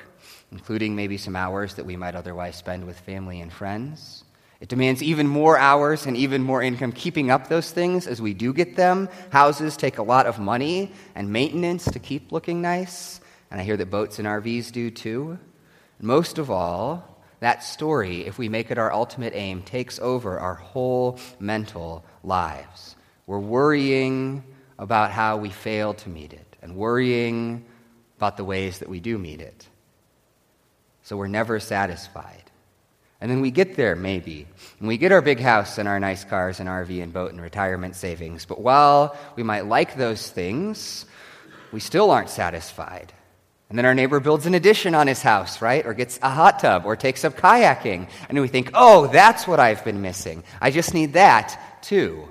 including 0.52 0.96
maybe 0.96 1.18
some 1.18 1.36
hours 1.36 1.74
that 1.76 1.86
we 1.86 1.98
might 1.98 2.16
otherwise 2.16 2.56
spend 2.56 2.86
with 2.86 3.00
family 3.00 3.42
and 3.42 3.52
friends. 3.52 4.24
It 4.62 4.70
demands 4.70 5.04
even 5.04 5.28
more 5.28 5.58
hours 5.58 6.06
and 6.06 6.16
even 6.16 6.42
more 6.42 6.62
income 6.64 6.92
keeping 6.92 7.30
up 7.30 7.50
those 7.50 7.72
things 7.72 8.08
as 8.08 8.22
we 8.22 8.34
do 8.34 8.54
get 8.54 8.76
them. 8.76 9.10
Houses 9.32 9.76
take 9.76 9.98
a 9.98 10.04
lot 10.04 10.26
of 10.26 10.40
money 10.40 10.92
and 11.14 11.32
maintenance 11.32 11.86
to 11.86 12.00
keep 12.00 12.32
looking 12.32 12.62
nice, 12.62 13.20
and 13.52 13.60
I 13.60 13.64
hear 13.64 13.78
that 13.78 13.92
boats 13.92 14.18
and 14.18 14.28
RVs 14.28 14.72
do 14.72 14.90
too. 14.90 15.38
Most 16.00 16.38
of 16.38 16.50
all, 16.50 17.15
that 17.40 17.64
story, 17.64 18.26
if 18.26 18.38
we 18.38 18.50
make 18.50 18.72
it 18.72 18.78
our 18.78 18.92
ultimate 18.92 19.34
aim, 19.36 19.62
takes 19.62 20.00
over 20.00 20.40
our 20.40 20.56
whole 20.56 21.20
mental 21.40 22.06
lives. 22.24 22.96
We're 23.28 23.40
worrying 23.40 24.44
about 24.78 25.12
how 25.12 25.38
we 25.38 25.50
fail 25.50 25.94
to 25.94 26.10
meet 26.10 26.34
it 26.34 26.56
and 26.62 26.76
worrying 26.76 27.66
about 28.18 28.38
the 28.38 28.44
ways 28.44 28.80
that 28.80 28.90
we 28.90 29.00
do 29.00 29.18
meet 29.18 29.42
it. 29.42 29.68
So 31.04 31.18
we're 31.18 31.28
never 31.28 31.60
satisfied. 31.60 32.44
And 33.22 33.32
then 33.32 33.42
we 33.42 33.52
get 33.52 33.76
there, 33.76 33.96
maybe, 33.96 34.48
and 34.80 34.88
we 34.88 34.98
get 34.98 35.12
our 35.12 35.22
big 35.22 35.40
house 35.40 35.78
and 35.78 35.88
our 35.88 36.00
nice 36.00 36.24
cars 36.24 36.60
and 36.60 36.68
RV 36.68 37.02
and 37.02 37.14
boat 37.14 37.32
and 37.32 37.42
retirement 37.42 37.96
savings. 37.96 38.46
But 38.46 38.60
while 38.60 39.18
we 39.36 39.44
might 39.44 39.66
like 39.66 39.96
those 39.96 40.30
things, 40.30 41.06
we 41.72 41.80
still 41.80 42.12
aren't 42.12 42.30
satisfied. 42.30 43.14
And 43.76 43.80
then 43.80 43.88
our 43.88 43.94
neighbor 43.94 44.22
builds 44.22 44.46
an 44.46 44.54
addition 44.54 44.96
on 44.96 45.08
his 45.08 45.22
house, 45.22 45.62
right? 45.62 45.86
Or 45.86 45.94
gets 45.94 46.18
a 46.22 46.30
hot 46.30 46.60
tub 46.60 46.86
or 46.86 46.96
takes 46.96 47.26
up 47.26 47.36
kayaking. 47.36 48.08
And 48.30 48.40
we 48.40 48.48
think, 48.48 48.70
oh, 48.74 49.08
that's 49.08 49.50
what 49.50 49.60
I've 49.60 49.84
been 49.84 50.02
missing. 50.02 50.46
I 50.62 50.72
just 50.72 50.94
need 50.94 51.12
that 51.12 51.82
too. 51.82 52.26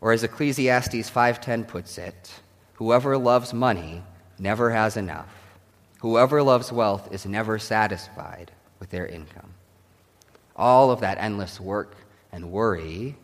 Or 0.00 0.12
as 0.12 0.22
Ecclesiastes 0.22 1.10
5:10 1.10 1.66
puts 1.66 1.98
it, 1.98 2.32
whoever 2.74 3.18
loves 3.18 3.52
money 3.52 4.04
never 4.38 4.70
has 4.70 4.96
enough. 4.96 5.34
Whoever 5.98 6.44
loves 6.44 6.70
wealth 6.70 7.12
is 7.12 7.26
never 7.26 7.58
satisfied 7.58 8.52
with 8.78 8.90
their 8.90 9.08
income. 9.08 9.54
All 10.54 10.92
of 10.92 11.00
that 11.00 11.18
endless 11.18 11.58
work 11.58 11.96
and 12.30 12.52
worry, 12.52 13.16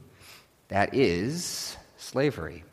that 0.70 0.92
is 0.92 1.77
slavery. 1.98 2.64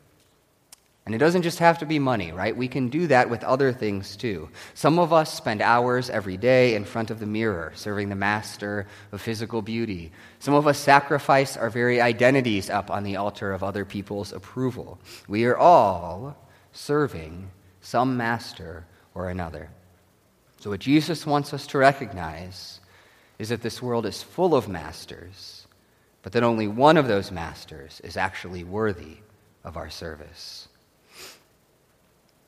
And 1.06 1.14
it 1.14 1.18
doesn't 1.18 1.42
just 1.42 1.60
have 1.60 1.78
to 1.78 1.86
be 1.86 2.00
money, 2.00 2.32
right? 2.32 2.56
We 2.56 2.66
can 2.66 2.88
do 2.88 3.06
that 3.06 3.30
with 3.30 3.44
other 3.44 3.72
things 3.72 4.16
too. 4.16 4.48
Some 4.74 4.98
of 4.98 5.12
us 5.12 5.32
spend 5.32 5.62
hours 5.62 6.10
every 6.10 6.36
day 6.36 6.74
in 6.74 6.84
front 6.84 7.12
of 7.12 7.20
the 7.20 7.26
mirror, 7.26 7.72
serving 7.76 8.08
the 8.08 8.16
master 8.16 8.88
of 9.12 9.20
physical 9.20 9.62
beauty. 9.62 10.10
Some 10.40 10.54
of 10.54 10.66
us 10.66 10.78
sacrifice 10.78 11.56
our 11.56 11.70
very 11.70 12.00
identities 12.00 12.68
up 12.70 12.90
on 12.90 13.04
the 13.04 13.14
altar 13.14 13.52
of 13.52 13.62
other 13.62 13.84
people's 13.84 14.32
approval. 14.32 14.98
We 15.28 15.44
are 15.44 15.56
all 15.56 16.36
serving 16.72 17.50
some 17.80 18.16
master 18.16 18.84
or 19.14 19.30
another. 19.30 19.70
So, 20.58 20.70
what 20.70 20.80
Jesus 20.80 21.24
wants 21.24 21.54
us 21.54 21.68
to 21.68 21.78
recognize 21.78 22.80
is 23.38 23.50
that 23.50 23.62
this 23.62 23.80
world 23.80 24.06
is 24.06 24.24
full 24.24 24.56
of 24.56 24.68
masters, 24.68 25.68
but 26.22 26.32
that 26.32 26.42
only 26.42 26.66
one 26.66 26.96
of 26.96 27.06
those 27.06 27.30
masters 27.30 28.00
is 28.02 28.16
actually 28.16 28.64
worthy 28.64 29.18
of 29.62 29.76
our 29.76 29.88
service. 29.88 30.66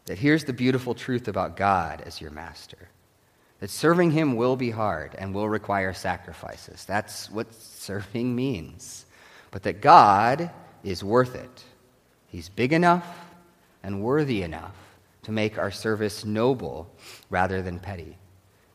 That 0.09 0.19
here's 0.19 0.45
the 0.45 0.53
beautiful 0.53 0.95
truth 0.95 1.29
about 1.29 1.57
God 1.57 2.03
as 2.05 2.21
your 2.21 2.31
master 2.31 2.89
that 3.61 3.71
serving 3.71 4.13
him 4.13 4.37
will 4.37 4.57
be 4.57 4.71
hard 4.71 5.15
and 5.17 5.35
will 5.35 5.49
require 5.49 5.93
sacrifices. 5.93 6.85
That's 6.85 7.31
what 7.31 7.53
serving 7.55 8.35
means. 8.35 9.05
But 9.51 9.65
that 9.65 9.81
God 9.81 10.51
is 10.85 11.03
worth 11.03 11.35
it. 11.35 11.65
He's 12.29 12.49
big 12.49 12.73
enough 12.73 13.07
and 13.83 14.03
worthy 14.03 14.43
enough 14.43 14.77
to 15.23 15.33
make 15.33 15.59
our 15.59 15.71
service 15.71 16.25
noble 16.25 16.89
rather 17.31 17.63
than 17.63 17.81
petty. 17.81 18.17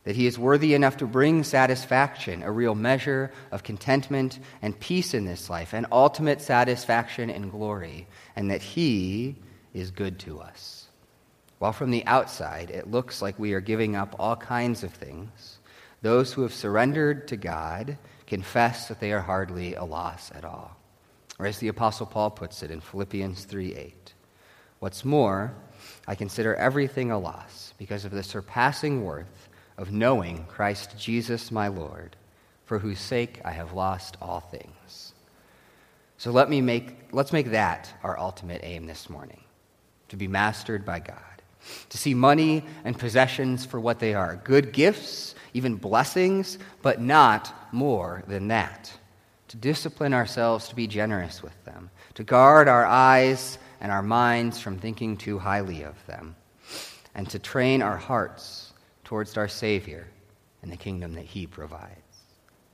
That 0.03 0.17
he 0.17 0.27
is 0.27 0.37
worthy 0.37 0.73
enough 0.73 0.97
to 0.97 1.07
bring 1.07 1.43
satisfaction, 1.43 2.43
a 2.43 2.51
real 2.51 2.75
measure 2.75 3.31
of 3.51 3.63
contentment 3.63 4.39
and 4.61 4.77
peace 4.77 5.13
in 5.13 5.23
this 5.23 5.49
life, 5.49 5.73
and 5.73 5.85
ultimate 5.93 6.41
satisfaction 6.41 7.29
and 7.29 7.49
glory, 7.49 8.07
and 8.35 8.51
that 8.51 8.61
he 8.61 9.37
is 9.73 9.91
good 9.91 10.19
to 10.19 10.41
us. 10.41 10.82
While 11.63 11.71
from 11.71 11.91
the 11.91 12.05
outside 12.07 12.71
it 12.71 12.91
looks 12.91 13.21
like 13.21 13.39
we 13.39 13.53
are 13.53 13.61
giving 13.61 13.95
up 13.95 14.17
all 14.19 14.35
kinds 14.35 14.83
of 14.83 14.91
things, 14.91 15.59
those 16.01 16.33
who 16.33 16.41
have 16.41 16.53
surrendered 16.53 17.25
to 17.29 17.37
God 17.37 17.97
confess 18.27 18.89
that 18.89 18.99
they 18.99 19.13
are 19.13 19.21
hardly 19.21 19.73
a 19.73 19.85
loss 19.85 20.29
at 20.35 20.43
all. 20.43 20.75
Or 21.39 21.45
as 21.45 21.59
the 21.59 21.69
Apostle 21.69 22.05
Paul 22.05 22.31
puts 22.31 22.63
it 22.63 22.69
in 22.71 22.81
Philippians 22.81 23.45
3 23.45 23.75
8, 23.75 24.13
what's 24.79 25.05
more, 25.05 25.53
I 26.05 26.15
consider 26.15 26.53
everything 26.55 27.11
a 27.11 27.17
loss 27.17 27.73
because 27.77 28.03
of 28.03 28.11
the 28.11 28.23
surpassing 28.23 29.05
worth 29.05 29.47
of 29.77 29.93
knowing 29.93 30.43
Christ 30.49 30.99
Jesus 30.99 31.49
my 31.49 31.69
Lord, 31.69 32.17
for 32.65 32.79
whose 32.79 32.99
sake 32.99 33.39
I 33.45 33.51
have 33.51 33.71
lost 33.71 34.17
all 34.21 34.41
things. 34.41 35.13
So 36.17 36.29
let 36.31 36.49
me 36.49 36.59
make, 36.59 37.07
let's 37.13 37.31
make 37.31 37.51
that 37.51 37.89
our 38.03 38.19
ultimate 38.19 38.65
aim 38.65 38.85
this 38.85 39.09
morning 39.09 39.45
to 40.09 40.17
be 40.17 40.27
mastered 40.27 40.83
by 40.83 40.99
God 40.99 41.32
to 41.89 41.97
see 41.97 42.13
money 42.13 42.65
and 42.83 42.97
possessions 42.97 43.65
for 43.65 43.79
what 43.79 43.99
they 43.99 44.13
are 44.13 44.35
good 44.43 44.73
gifts, 44.73 45.35
even 45.53 45.75
blessings, 45.75 46.57
but 46.81 47.01
not 47.01 47.53
more 47.71 48.23
than 48.27 48.47
that. 48.49 48.91
To 49.49 49.57
discipline 49.57 50.13
ourselves 50.13 50.69
to 50.69 50.75
be 50.75 50.87
generous 50.87 51.43
with 51.43 51.63
them, 51.65 51.91
to 52.15 52.23
guard 52.23 52.67
our 52.67 52.85
eyes 52.85 53.57
and 53.79 53.91
our 53.91 54.01
minds 54.01 54.59
from 54.59 54.79
thinking 54.79 55.17
too 55.17 55.39
highly 55.39 55.83
of 55.83 56.03
them, 56.07 56.35
and 57.13 57.29
to 57.29 57.39
train 57.39 57.81
our 57.81 57.97
hearts 57.97 58.73
towards 59.03 59.37
our 59.37 59.47
Savior 59.47 60.07
and 60.61 60.71
the 60.71 60.77
kingdom 60.77 61.13
that 61.13 61.25
He 61.25 61.45
provides. 61.45 61.99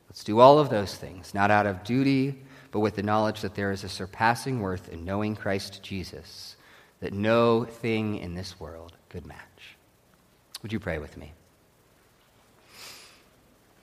Let's 0.07 0.23
do 0.23 0.39
all 0.39 0.59
of 0.59 0.69
those 0.69 0.95
things, 0.95 1.33
not 1.33 1.51
out 1.51 1.65
of 1.65 1.83
duty, 1.83 2.41
but 2.71 2.79
with 2.79 2.95
the 2.95 3.03
knowledge 3.03 3.41
that 3.41 3.55
there 3.55 3.71
is 3.71 3.83
a 3.83 3.89
surpassing 3.89 4.61
worth 4.61 4.89
in 4.89 5.03
knowing 5.03 5.35
Christ 5.35 5.83
Jesus 5.83 6.55
that 6.99 7.13
no 7.13 7.63
thing 7.63 8.17
in 8.17 8.35
this 8.35 8.59
world 8.59 8.93
could 9.09 9.25
match. 9.25 9.77
Would 10.61 10.73
you 10.73 10.79
pray 10.79 10.97
with 10.97 11.17
me? 11.17 11.33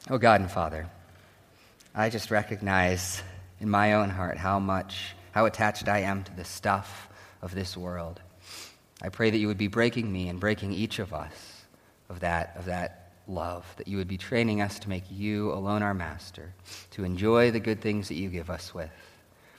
Oh 0.08 0.18
God 0.18 0.40
and 0.40 0.50
Father, 0.50 0.88
I 1.94 2.10
just 2.10 2.30
recognize 2.30 3.22
in 3.60 3.70
my 3.70 3.94
own 3.94 4.10
heart 4.10 4.36
how 4.36 4.58
much, 4.58 5.14
how 5.32 5.46
attached 5.46 5.88
I 5.88 6.00
am 6.00 6.22
to 6.24 6.36
the 6.36 6.44
stuff 6.44 7.08
of 7.42 7.54
this 7.54 7.76
world. 7.76 8.20
I 9.02 9.08
pray 9.08 9.30
that 9.30 9.38
you 9.38 9.48
would 9.48 9.58
be 9.58 9.68
breaking 9.68 10.10
me 10.10 10.28
and 10.28 10.38
breaking 10.38 10.72
each 10.72 10.98
of 10.98 11.12
us 11.12 11.64
of 12.08 12.20
that, 12.20 12.54
of 12.56 12.66
that 12.66 13.12
love, 13.26 13.66
that 13.76 13.88
you 13.88 13.96
would 13.96 14.08
be 14.08 14.18
training 14.18 14.60
us 14.60 14.78
to 14.80 14.88
make 14.88 15.04
you 15.10 15.52
alone 15.52 15.82
our 15.82 15.94
master, 15.94 16.54
to 16.92 17.04
enjoy 17.04 17.50
the 17.50 17.60
good 17.60 17.80
things 17.80 18.08
that 18.08 18.14
you 18.14 18.28
give 18.28 18.50
us 18.50 18.72
with, 18.72 18.90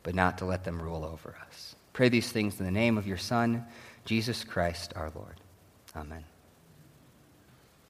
but 0.03 0.15
not 0.15 0.37
to 0.37 0.45
let 0.45 0.63
them 0.63 0.81
rule 0.81 1.03
over 1.03 1.35
us. 1.47 1.66
Pray 1.97 2.09
these 2.09 2.31
things 2.31 2.59
in 2.59 2.65
the 2.67 2.71
name 2.71 2.95
of 2.95 3.07
your 3.07 3.17
Son, 3.17 3.65
Jesus 4.05 4.43
Christ 4.43 4.93
our 4.95 5.11
Lord. 5.15 5.41
Amen. 5.95 6.23